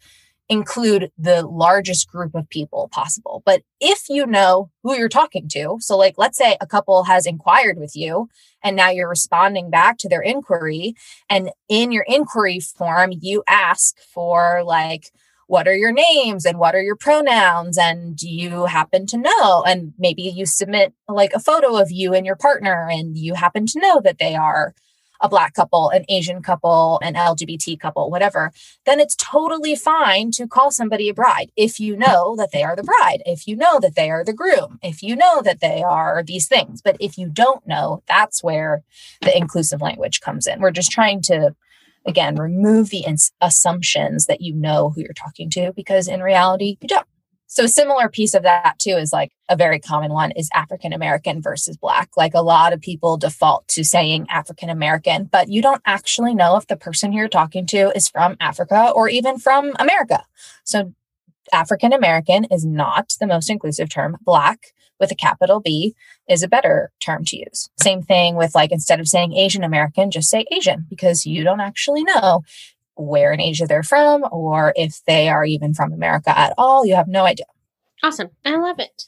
include 0.48 1.10
the 1.18 1.44
largest 1.44 2.08
group 2.08 2.34
of 2.34 2.48
people 2.48 2.88
possible. 2.92 3.42
But 3.44 3.62
if 3.80 4.08
you 4.08 4.26
know 4.26 4.70
who 4.82 4.94
you're 4.94 5.08
talking 5.08 5.48
to, 5.48 5.76
so 5.80 5.96
like 5.96 6.14
let's 6.18 6.38
say 6.38 6.56
a 6.60 6.66
couple 6.66 7.04
has 7.04 7.26
inquired 7.26 7.78
with 7.78 7.96
you 7.96 8.28
and 8.62 8.76
now 8.76 8.90
you're 8.90 9.08
responding 9.08 9.70
back 9.70 9.98
to 9.98 10.08
their 10.08 10.22
inquiry 10.22 10.94
and 11.28 11.50
in 11.68 11.90
your 11.90 12.04
inquiry 12.06 12.60
form 12.60 13.12
you 13.20 13.42
ask 13.48 13.98
for 13.98 14.62
like 14.64 15.10
what 15.46 15.68
are 15.68 15.74
your 15.74 15.92
names 15.92 16.44
and 16.44 16.58
what 16.58 16.74
are 16.74 16.82
your 16.82 16.96
pronouns 16.96 17.78
and 17.78 18.16
do 18.16 18.28
you 18.28 18.64
happen 18.64 19.06
to 19.06 19.16
know 19.16 19.62
and 19.66 19.92
maybe 19.98 20.22
you 20.22 20.44
submit 20.44 20.92
like 21.08 21.32
a 21.32 21.40
photo 21.40 21.76
of 21.76 21.90
you 21.90 22.14
and 22.14 22.26
your 22.26 22.36
partner 22.36 22.88
and 22.90 23.16
you 23.16 23.34
happen 23.34 23.66
to 23.66 23.80
know 23.80 24.00
that 24.00 24.18
they 24.18 24.34
are 24.34 24.74
a 25.20 25.28
black 25.28 25.54
couple, 25.54 25.90
an 25.90 26.04
Asian 26.08 26.42
couple, 26.42 26.98
an 27.02 27.14
LGBT 27.14 27.78
couple, 27.78 28.10
whatever, 28.10 28.52
then 28.84 29.00
it's 29.00 29.16
totally 29.16 29.74
fine 29.74 30.30
to 30.32 30.46
call 30.46 30.70
somebody 30.70 31.08
a 31.08 31.14
bride 31.14 31.50
if 31.56 31.80
you 31.80 31.96
know 31.96 32.36
that 32.36 32.52
they 32.52 32.62
are 32.62 32.76
the 32.76 32.82
bride, 32.82 33.22
if 33.24 33.46
you 33.46 33.56
know 33.56 33.80
that 33.80 33.94
they 33.94 34.10
are 34.10 34.24
the 34.24 34.32
groom, 34.32 34.78
if 34.82 35.02
you 35.02 35.16
know 35.16 35.42
that 35.42 35.60
they 35.60 35.82
are 35.82 36.22
these 36.22 36.48
things. 36.48 36.82
But 36.82 36.96
if 37.00 37.16
you 37.16 37.28
don't 37.28 37.66
know, 37.66 38.02
that's 38.06 38.42
where 38.42 38.82
the 39.22 39.36
inclusive 39.36 39.80
language 39.80 40.20
comes 40.20 40.46
in. 40.46 40.60
We're 40.60 40.70
just 40.70 40.90
trying 40.90 41.22
to 41.22 41.54
again 42.06 42.36
remove 42.36 42.90
the 42.90 43.04
ins- 43.04 43.32
assumptions 43.40 44.26
that 44.26 44.40
you 44.40 44.54
know 44.54 44.90
who 44.90 45.00
you're 45.00 45.12
talking 45.12 45.50
to 45.50 45.72
because 45.74 46.08
in 46.08 46.20
reality 46.20 46.76
you 46.80 46.88
don't 46.88 47.06
so 47.48 47.64
a 47.64 47.68
similar 47.68 48.08
piece 48.08 48.34
of 48.34 48.42
that 48.42 48.78
too 48.78 48.96
is 48.96 49.12
like 49.12 49.32
a 49.48 49.56
very 49.56 49.78
common 49.78 50.12
one 50.12 50.32
is 50.32 50.50
African 50.52 50.92
American 50.92 51.40
versus 51.40 51.76
black. 51.76 52.10
Like 52.16 52.34
a 52.34 52.42
lot 52.42 52.72
of 52.72 52.80
people 52.80 53.16
default 53.16 53.68
to 53.68 53.84
saying 53.84 54.26
African 54.28 54.68
American, 54.68 55.24
but 55.24 55.48
you 55.48 55.62
don't 55.62 55.82
actually 55.86 56.34
know 56.34 56.56
if 56.56 56.66
the 56.66 56.76
person 56.76 57.12
you're 57.12 57.28
talking 57.28 57.64
to 57.66 57.96
is 57.96 58.08
from 58.08 58.36
Africa 58.40 58.90
or 58.94 59.08
even 59.08 59.38
from 59.38 59.72
America. 59.78 60.24
So 60.64 60.92
African 61.52 61.92
American 61.92 62.44
is 62.50 62.64
not 62.66 63.14
the 63.20 63.26
most 63.26 63.48
inclusive 63.48 63.88
term. 63.88 64.16
Black 64.22 64.74
with 64.98 65.10
a 65.10 65.16
capital 65.16 65.60
B 65.60 65.94
is 66.28 66.42
a 66.42 66.48
better 66.48 66.90
term 67.00 67.24
to 67.26 67.36
use. 67.36 67.68
Same 67.80 68.02
thing 68.02 68.36
with 68.36 68.54
like 68.54 68.72
instead 68.72 69.00
of 69.00 69.08
saying 69.08 69.34
Asian 69.34 69.64
American, 69.64 70.10
just 70.10 70.30
say 70.30 70.44
Asian 70.52 70.86
because 70.88 71.26
you 71.26 71.44
don't 71.44 71.60
actually 71.60 72.04
know 72.04 72.42
where 72.96 73.32
in 73.32 73.40
Asia 73.40 73.66
they're 73.66 73.82
from 73.82 74.24
or 74.32 74.72
if 74.76 75.04
they 75.06 75.28
are 75.28 75.44
even 75.44 75.74
from 75.74 75.92
America 75.92 76.36
at 76.36 76.54
all. 76.56 76.86
You 76.86 76.96
have 76.96 77.08
no 77.08 77.24
idea. 77.24 77.46
Awesome. 78.02 78.30
I 78.44 78.56
love 78.56 78.78
it. 78.78 79.04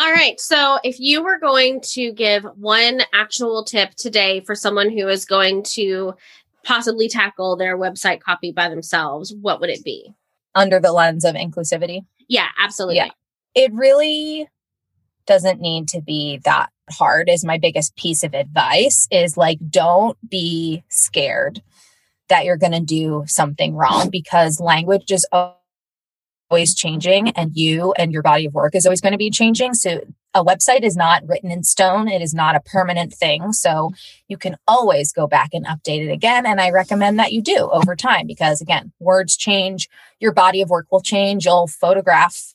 All 0.00 0.12
right. 0.12 0.38
So, 0.38 0.78
if 0.84 1.00
you 1.00 1.24
were 1.24 1.40
going 1.40 1.80
to 1.92 2.12
give 2.12 2.44
one 2.54 3.02
actual 3.12 3.64
tip 3.64 3.94
today 3.96 4.40
for 4.40 4.54
someone 4.54 4.90
who 4.90 5.08
is 5.08 5.24
going 5.24 5.64
to 5.74 6.14
possibly 6.62 7.08
tackle 7.08 7.56
their 7.56 7.76
website 7.76 8.20
copy 8.20 8.52
by 8.52 8.68
themselves, 8.68 9.34
what 9.40 9.60
would 9.60 9.70
it 9.70 9.82
be? 9.84 10.14
Under 10.54 10.78
the 10.78 10.92
lens 10.92 11.24
of 11.24 11.34
inclusivity? 11.34 12.04
Yeah, 12.28 12.46
absolutely. 12.60 12.96
Yeah. 12.96 13.08
It 13.56 13.72
really 13.72 14.48
doesn't 15.28 15.60
need 15.60 15.86
to 15.86 16.00
be 16.00 16.40
that 16.44 16.70
hard 16.90 17.28
is 17.28 17.44
my 17.44 17.58
biggest 17.58 17.94
piece 17.96 18.24
of 18.24 18.34
advice 18.34 19.06
is 19.10 19.36
like 19.36 19.58
don't 19.70 20.18
be 20.28 20.82
scared 20.88 21.62
that 22.28 22.44
you're 22.44 22.56
going 22.56 22.72
to 22.72 22.80
do 22.80 23.24
something 23.26 23.74
wrong 23.74 24.08
because 24.10 24.60
language 24.60 25.12
is 25.12 25.26
always 26.50 26.74
changing 26.74 27.28
and 27.30 27.56
you 27.56 27.92
and 27.98 28.12
your 28.12 28.22
body 28.22 28.46
of 28.46 28.54
work 28.54 28.74
is 28.74 28.86
always 28.86 29.00
going 29.00 29.12
to 29.12 29.18
be 29.18 29.30
changing. 29.30 29.74
So 29.74 30.00
a 30.34 30.44
website 30.44 30.82
is 30.82 30.96
not 30.96 31.26
written 31.26 31.50
in 31.50 31.62
stone. 31.62 32.08
It 32.08 32.22
is 32.22 32.34
not 32.34 32.54
a 32.54 32.60
permanent 32.60 33.12
thing. 33.12 33.52
So 33.52 33.92
you 34.28 34.36
can 34.36 34.56
always 34.66 35.12
go 35.12 35.26
back 35.26 35.50
and 35.52 35.66
update 35.66 36.06
it 36.06 36.12
again. 36.12 36.46
And 36.46 36.60
I 36.60 36.70
recommend 36.70 37.18
that 37.18 37.32
you 37.32 37.42
do 37.42 37.68
over 37.72 37.96
time 37.96 38.26
because 38.26 38.60
again, 38.60 38.92
words 38.98 39.36
change, 39.36 39.88
your 40.20 40.32
body 40.32 40.60
of 40.60 40.70
work 40.70 40.86
will 40.90 41.00
change. 41.00 41.46
You'll 41.46 41.66
photograph 41.66 42.54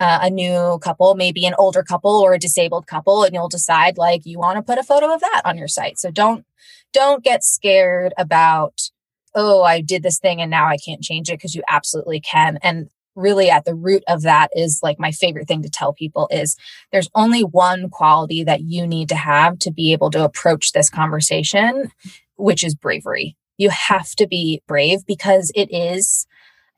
uh, 0.00 0.20
a 0.22 0.30
new 0.30 0.78
couple, 0.82 1.14
maybe 1.14 1.46
an 1.46 1.54
older 1.58 1.82
couple 1.82 2.10
or 2.10 2.34
a 2.34 2.38
disabled 2.38 2.86
couple, 2.86 3.24
and 3.24 3.34
you'll 3.34 3.48
decide 3.48 3.98
like 3.98 4.22
you 4.24 4.38
want 4.38 4.56
to 4.56 4.62
put 4.62 4.78
a 4.78 4.82
photo 4.82 5.12
of 5.12 5.20
that 5.20 5.42
on 5.44 5.56
your 5.56 5.68
site. 5.68 5.98
So 5.98 6.10
don't 6.10 6.44
don't 6.92 7.24
get 7.24 7.44
scared 7.44 8.12
about 8.18 8.90
oh, 9.36 9.62
I 9.62 9.82
did 9.82 10.02
this 10.02 10.18
thing 10.18 10.40
and 10.40 10.50
now 10.50 10.66
I 10.66 10.78
can't 10.78 11.02
change 11.02 11.28
it 11.28 11.34
because 11.34 11.54
you 11.54 11.62
absolutely 11.68 12.20
can. 12.20 12.58
And 12.62 12.88
really 13.14 13.50
at 13.50 13.64
the 13.64 13.74
root 13.74 14.02
of 14.08 14.22
that 14.22 14.50
is 14.54 14.80
like 14.82 14.98
my 14.98 15.12
favorite 15.12 15.46
thing 15.46 15.62
to 15.62 15.70
tell 15.70 15.92
people 15.92 16.28
is 16.30 16.56
there's 16.92 17.10
only 17.14 17.42
one 17.42 17.88
quality 17.90 18.44
that 18.44 18.62
you 18.62 18.86
need 18.86 19.08
to 19.10 19.14
have 19.14 19.58
to 19.58 19.70
be 19.70 19.92
able 19.92 20.10
to 20.10 20.24
approach 20.24 20.72
this 20.72 20.88
conversation, 20.88 21.90
which 22.36 22.64
is 22.64 22.74
bravery. 22.74 23.36
You 23.58 23.70
have 23.70 24.10
to 24.16 24.26
be 24.26 24.62
brave 24.66 25.04
because 25.06 25.52
it 25.54 25.72
is 25.72 26.26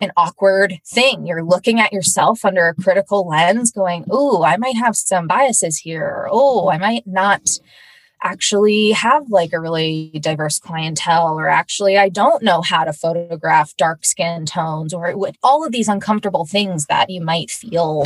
an 0.01 0.13
awkward 0.17 0.81
thing. 0.87 1.27
You're 1.27 1.43
looking 1.43 1.81
at 1.81 1.93
yourself 1.93 2.45
under 2.45 2.69
a 2.69 2.75
critical 2.75 3.27
lens, 3.27 3.73
going, 3.73 4.05
Oh, 4.11 4.45
I 4.45 4.57
might 4.57 4.77
have 4.77 4.97
some 4.97 5.27
biases 5.27 5.79
here. 5.79 6.29
oh, 6.31 6.71
I 6.71 6.79
might 6.79 7.07
not 7.07 7.49
actually 8.23 8.91
have 8.93 9.31
like 9.31 9.53
a 9.53 9.61
really 9.61 10.11
diverse 10.21 10.59
clientele 10.59 11.39
or 11.39 11.49
actually 11.49 11.97
I 11.97 12.09
don't 12.09 12.43
know 12.43 12.63
how 12.63 12.85
to 12.85 12.93
photograph 12.93 13.77
dark 13.77 14.05
skin 14.05 14.45
tones 14.45 14.93
or 14.93 15.15
all 15.43 15.65
of 15.65 15.73
these 15.73 15.89
uncomfortable 15.89 16.45
things 16.45 16.87
that 16.87 17.11
you 17.11 17.21
might 17.21 17.51
feel 17.51 18.05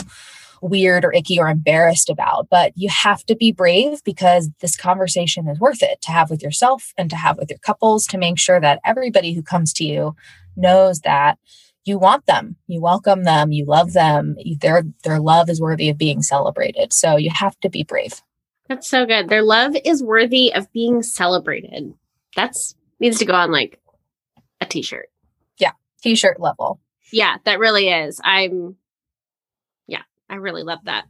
weird 0.60 1.04
or 1.04 1.14
icky 1.14 1.40
or 1.40 1.48
embarrassed 1.48 2.10
about 2.10 2.46
but 2.50 2.72
you 2.76 2.90
have 2.90 3.24
to 3.24 3.34
be 3.34 3.52
brave 3.52 4.04
because 4.04 4.50
this 4.60 4.76
conversation 4.76 5.48
is 5.48 5.58
worth 5.58 5.82
it 5.82 6.00
to 6.02 6.12
have 6.12 6.28
with 6.28 6.42
yourself 6.42 6.92
and 6.98 7.08
to 7.08 7.16
have 7.16 7.38
with 7.38 7.48
your 7.48 7.58
couples 7.60 8.06
to 8.06 8.18
make 8.18 8.38
sure 8.38 8.60
that 8.60 8.80
everybody 8.84 9.32
who 9.32 9.42
comes 9.42 9.72
to 9.72 9.82
you 9.82 10.14
knows 10.56 11.00
that 11.00 11.38
you 11.84 11.98
want 11.98 12.24
them 12.26 12.56
you 12.66 12.80
welcome 12.80 13.24
them 13.24 13.52
you 13.52 13.64
love 13.64 13.92
them 13.92 14.36
their 14.60 14.82
their 15.04 15.20
love 15.20 15.48
is 15.50 15.60
worthy 15.60 15.88
of 15.88 15.98
being 15.98 16.22
celebrated 16.22 16.92
so 16.92 17.16
you 17.16 17.30
have 17.30 17.58
to 17.60 17.68
be 17.68 17.82
brave 17.82 18.22
that's 18.68 18.88
so 18.88 19.04
good. 19.04 19.28
Their 19.28 19.42
love 19.42 19.74
is 19.84 20.02
worthy 20.02 20.52
of 20.54 20.72
being 20.72 21.02
celebrated. 21.02 21.92
That's 22.36 22.74
needs 23.00 23.18
to 23.18 23.26
go 23.26 23.34
on 23.34 23.50
like 23.50 23.80
a 24.62 24.66
t-shirt. 24.66 25.10
Yeah, 25.58 25.72
t-shirt 26.02 26.40
level. 26.40 26.80
Yeah, 27.12 27.36
that 27.44 27.58
really 27.58 27.88
is. 27.88 28.20
I'm 28.24 28.76
yeah, 29.86 30.02
I 30.30 30.36
really 30.36 30.62
love 30.62 30.78
that. 30.84 31.04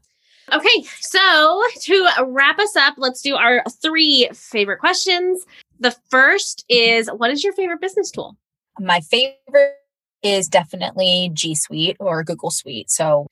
Okay, 0.52 0.82
so 1.00 1.62
to 1.82 2.08
wrap 2.26 2.58
us 2.58 2.74
up, 2.74 2.94
let's 2.96 3.22
do 3.22 3.37
our 3.37 3.62
three 3.80 4.28
favorite 4.35 4.78
questions. 4.78 5.44
The 5.78 5.94
first 6.11 6.64
is 6.68 7.08
what 7.08 7.30
is 7.30 7.44
your 7.44 7.52
favorite 7.52 7.80
business 7.80 8.11
tool? 8.11 8.37
My 8.80 9.00
favorite 9.00 9.76
is 10.22 10.48
definitely 10.48 11.30
G 11.32 11.54
Suite 11.54 11.96
or 12.00 12.24
Google 12.24 12.50
Suite. 12.50 12.90
So 12.90 13.28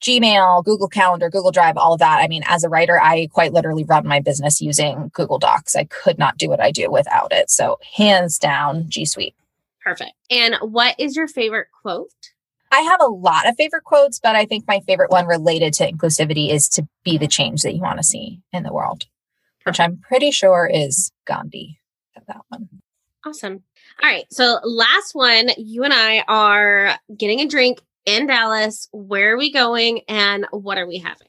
Gmail, 0.00 0.64
Google 0.64 0.88
Calendar, 0.88 1.28
Google 1.28 1.50
Drive, 1.50 1.76
all 1.76 1.92
of 1.92 1.98
that. 1.98 2.20
I 2.20 2.28
mean, 2.28 2.44
as 2.46 2.62
a 2.62 2.68
writer, 2.68 3.00
I 3.00 3.28
quite 3.32 3.52
literally 3.52 3.84
run 3.84 4.06
my 4.06 4.20
business 4.20 4.60
using 4.60 5.10
Google 5.12 5.38
Docs. 5.38 5.74
I 5.74 5.84
could 5.84 6.18
not 6.18 6.38
do 6.38 6.48
what 6.48 6.60
I 6.60 6.70
do 6.70 6.90
without 6.90 7.32
it. 7.32 7.50
So, 7.50 7.78
hands 7.96 8.38
down, 8.38 8.88
G 8.88 9.04
Suite. 9.04 9.34
Perfect. 9.82 10.12
And 10.30 10.56
what 10.60 10.94
is 10.98 11.16
your 11.16 11.26
favorite 11.26 11.68
quote? 11.82 12.10
I 12.70 12.80
have 12.80 13.00
a 13.00 13.06
lot 13.06 13.48
of 13.48 13.56
favorite 13.56 13.84
quotes, 13.84 14.20
but 14.20 14.36
I 14.36 14.44
think 14.44 14.66
my 14.68 14.80
favorite 14.80 15.10
one 15.10 15.26
related 15.26 15.72
to 15.74 15.90
inclusivity 15.90 16.50
is 16.50 16.68
to 16.70 16.86
be 17.02 17.16
the 17.16 17.26
change 17.26 17.62
that 17.62 17.74
you 17.74 17.80
want 17.80 17.98
to 17.98 18.04
see 18.04 18.42
in 18.52 18.62
the 18.62 18.72
world, 18.72 19.06
which 19.64 19.80
I'm 19.80 19.96
pretty 19.96 20.30
sure 20.30 20.70
is 20.72 21.10
Gandhi. 21.26 21.80
That 22.26 22.42
one. 22.48 22.68
Awesome. 23.24 23.62
All 24.02 24.08
right. 24.08 24.26
So, 24.30 24.60
last 24.62 25.14
one, 25.14 25.50
you 25.56 25.82
and 25.84 25.92
I 25.92 26.24
are 26.28 26.96
getting 27.16 27.40
a 27.40 27.48
drink 27.48 27.80
in 28.06 28.26
Dallas. 28.26 28.88
Where 28.92 29.34
are 29.34 29.38
we 29.38 29.52
going 29.52 30.02
and 30.08 30.46
what 30.50 30.78
are 30.78 30.86
we 30.86 30.98
having? 30.98 31.28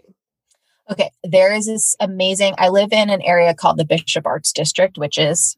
Okay, 0.91 1.12
there 1.23 1.53
is 1.53 1.67
this 1.67 1.95
amazing. 1.99 2.55
I 2.58 2.69
live 2.69 2.91
in 2.91 3.10
an 3.10 3.21
area 3.21 3.53
called 3.53 3.77
the 3.77 3.86
Bishop 3.86 4.25
Arts 4.25 4.51
District, 4.51 4.97
which 4.97 5.17
is 5.17 5.55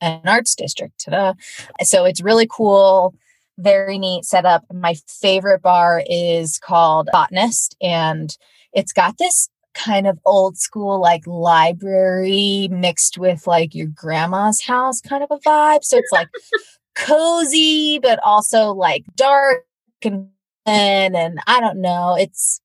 an 0.00 0.20
arts 0.24 0.54
district. 0.54 1.04
Ta-da. 1.04 1.34
So 1.82 2.04
it's 2.04 2.20
really 2.20 2.46
cool, 2.48 3.14
very 3.58 3.98
neat 3.98 4.24
setup. 4.24 4.64
My 4.72 4.94
favorite 5.08 5.62
bar 5.62 6.02
is 6.08 6.58
called 6.58 7.08
Botanist, 7.12 7.76
and 7.80 8.36
it's 8.72 8.92
got 8.92 9.18
this 9.18 9.48
kind 9.78 10.06
of 10.06 10.18
old 10.24 10.58
school 10.58 11.00
like 11.00 11.26
library 11.26 12.68
mixed 12.70 13.16
with 13.18 13.46
like 13.46 13.74
your 13.74 13.86
grandma's 13.86 14.60
house 14.60 15.00
kind 15.00 15.22
of 15.22 15.30
a 15.30 15.38
vibe. 15.38 15.84
So 15.84 15.98
it's 15.98 16.12
like 16.12 16.28
cozy, 16.96 17.98
but 17.98 18.18
also 18.24 18.72
like 18.72 19.04
dark 19.14 19.64
and 20.02 20.28
and 20.66 21.40
I 21.46 21.60
don't 21.60 21.80
know. 21.80 22.16
It's 22.18 22.60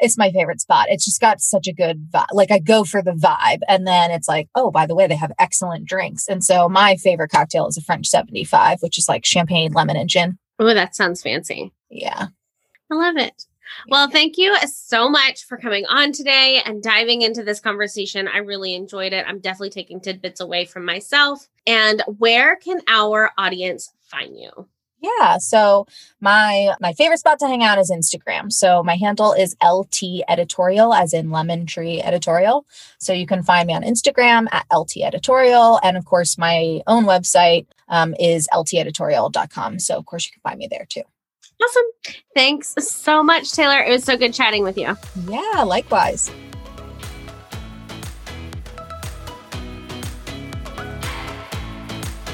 it's 0.00 0.18
my 0.18 0.30
favorite 0.30 0.60
spot. 0.60 0.86
It's 0.88 1.04
just 1.04 1.20
got 1.20 1.40
such 1.40 1.66
a 1.66 1.72
good 1.72 2.10
vibe. 2.10 2.26
Like 2.32 2.50
I 2.50 2.58
go 2.60 2.84
for 2.84 3.02
the 3.02 3.12
vibe, 3.12 3.60
and 3.68 3.86
then 3.86 4.10
it's 4.10 4.28
like, 4.28 4.48
oh, 4.54 4.70
by 4.70 4.86
the 4.86 4.94
way, 4.94 5.06
they 5.06 5.16
have 5.16 5.32
excellent 5.38 5.86
drinks. 5.86 6.28
And 6.28 6.44
so 6.44 6.68
my 6.68 6.96
favorite 6.96 7.30
cocktail 7.30 7.66
is 7.66 7.76
a 7.76 7.82
French 7.82 8.06
seventy 8.06 8.44
five, 8.44 8.78
which 8.80 8.98
is 8.98 9.08
like 9.08 9.24
champagne, 9.24 9.72
lemon, 9.72 9.96
and 9.96 10.08
gin. 10.08 10.38
Oh, 10.58 10.72
that 10.72 10.96
sounds 10.96 11.22
fancy. 11.22 11.72
Yeah, 11.90 12.28
I 12.90 12.94
love 12.94 13.16
it. 13.16 13.44
Well, 13.88 14.08
thank 14.08 14.38
you 14.38 14.56
so 14.66 15.08
much 15.08 15.44
for 15.44 15.56
coming 15.56 15.86
on 15.86 16.12
today 16.12 16.62
and 16.64 16.82
diving 16.82 17.22
into 17.22 17.42
this 17.42 17.60
conversation. 17.60 18.28
I 18.28 18.38
really 18.38 18.74
enjoyed 18.74 19.12
it. 19.12 19.24
I'm 19.26 19.40
definitely 19.40 19.70
taking 19.70 20.00
tidbits 20.00 20.40
away 20.40 20.64
from 20.64 20.84
myself. 20.84 21.48
And 21.66 22.02
where 22.18 22.56
can 22.56 22.80
our 22.88 23.30
audience 23.38 23.92
find 24.02 24.36
you? 24.36 24.68
Yeah. 25.00 25.38
So 25.38 25.86
my 26.20 26.74
my 26.80 26.92
favorite 26.92 27.18
spot 27.18 27.38
to 27.40 27.46
hang 27.46 27.62
out 27.62 27.78
is 27.78 27.90
Instagram. 27.90 28.52
So 28.52 28.82
my 28.82 28.96
handle 28.96 29.32
is 29.32 29.56
LT 29.64 30.24
editorial 30.28 30.92
as 30.92 31.12
in 31.12 31.30
lemon 31.30 31.66
tree 31.66 32.02
editorial. 32.02 32.66
So 32.98 33.12
you 33.12 33.26
can 33.26 33.42
find 33.42 33.68
me 33.68 33.74
on 33.74 33.82
Instagram 33.82 34.48
at 34.50 34.66
LT 34.74 34.98
editorial. 35.02 35.78
And 35.82 35.96
of 35.96 36.04
course, 36.04 36.36
my 36.36 36.80
own 36.86 37.04
website 37.04 37.66
um, 37.88 38.14
is 38.18 38.48
lteditorial.com. 38.52 39.78
So 39.78 39.96
of 39.96 40.06
course 40.06 40.26
you 40.26 40.32
can 40.32 40.42
find 40.42 40.58
me 40.58 40.66
there 40.68 40.86
too. 40.88 41.02
Awesome. 41.62 42.14
Thanks 42.34 42.74
so 42.78 43.22
much, 43.22 43.52
Taylor. 43.52 43.80
It 43.80 43.90
was 43.90 44.04
so 44.04 44.16
good 44.16 44.32
chatting 44.32 44.62
with 44.62 44.78
you. 44.78 44.96
Yeah, 45.28 45.62
likewise. 45.64 46.30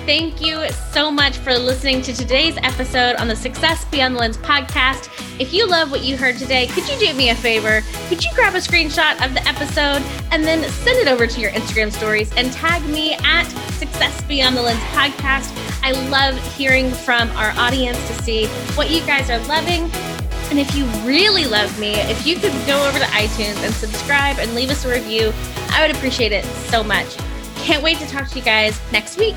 Thank 0.07 0.43
you 0.43 0.69
so 0.93 1.11
much 1.11 1.39
for 1.39 1.57
listening 1.57 2.03
to 2.03 2.13
today's 2.13 2.59
episode 2.59 3.17
on 3.17 3.27
the 3.27 3.35
Success 3.35 3.87
Beyond 3.87 4.17
the 4.17 4.21
Lens 4.21 4.37
podcast. 4.37 5.09
If 5.41 5.55
you 5.55 5.67
love 5.67 5.91
what 5.91 6.05
you 6.05 6.15
heard 6.19 6.37
today, 6.37 6.67
could 6.67 6.87
you 6.91 6.99
do 6.99 7.15
me 7.15 7.31
a 7.31 7.35
favor? 7.35 7.81
Could 8.09 8.23
you 8.23 8.31
grab 8.35 8.55
a 8.55 8.59
screenshot 8.59 9.15
of 9.25 9.33
the 9.33 9.43
episode 9.49 10.03
and 10.31 10.45
then 10.45 10.63
send 10.71 10.99
it 10.99 11.09
over 11.09 11.27
to 11.27 11.41
your 11.41 11.53
Instagram 11.53 11.91
stories 11.91 12.31
and 12.37 12.53
tag 12.53 12.85
me 12.85 13.15
at 13.25 13.45
Success 13.79 14.23
Beyond 14.25 14.59
the 14.59 14.61
Lens 14.61 14.79
podcast? 14.93 15.51
I 15.83 15.93
love 16.11 16.37
hearing 16.55 16.91
from 16.91 17.31
our 17.31 17.53
audience 17.53 17.97
to 18.09 18.23
see 18.23 18.45
what 18.77 18.91
you 18.91 19.01
guys 19.07 19.31
are 19.31 19.39
loving. 19.49 19.91
And 20.51 20.59
if 20.59 20.75
you 20.77 20.85
really 21.07 21.47
love 21.47 21.81
me, 21.81 21.95
if 21.95 22.27
you 22.27 22.35
could 22.35 22.53
go 22.67 22.87
over 22.87 22.99
to 22.99 23.07
iTunes 23.07 23.65
and 23.65 23.73
subscribe 23.73 24.39
and 24.39 24.55
leave 24.55 24.69
us 24.69 24.85
a 24.85 24.91
review, 24.91 25.33
I 25.71 25.87
would 25.87 25.97
appreciate 25.97 26.33
it 26.33 26.45
so 26.45 26.85
much. 26.85 27.17
Can't 27.57 27.83
wait 27.83 27.97
to 28.01 28.07
talk 28.07 28.29
to 28.29 28.39
you 28.39 28.45
guys 28.45 28.79
next 28.93 29.17
week. 29.17 29.35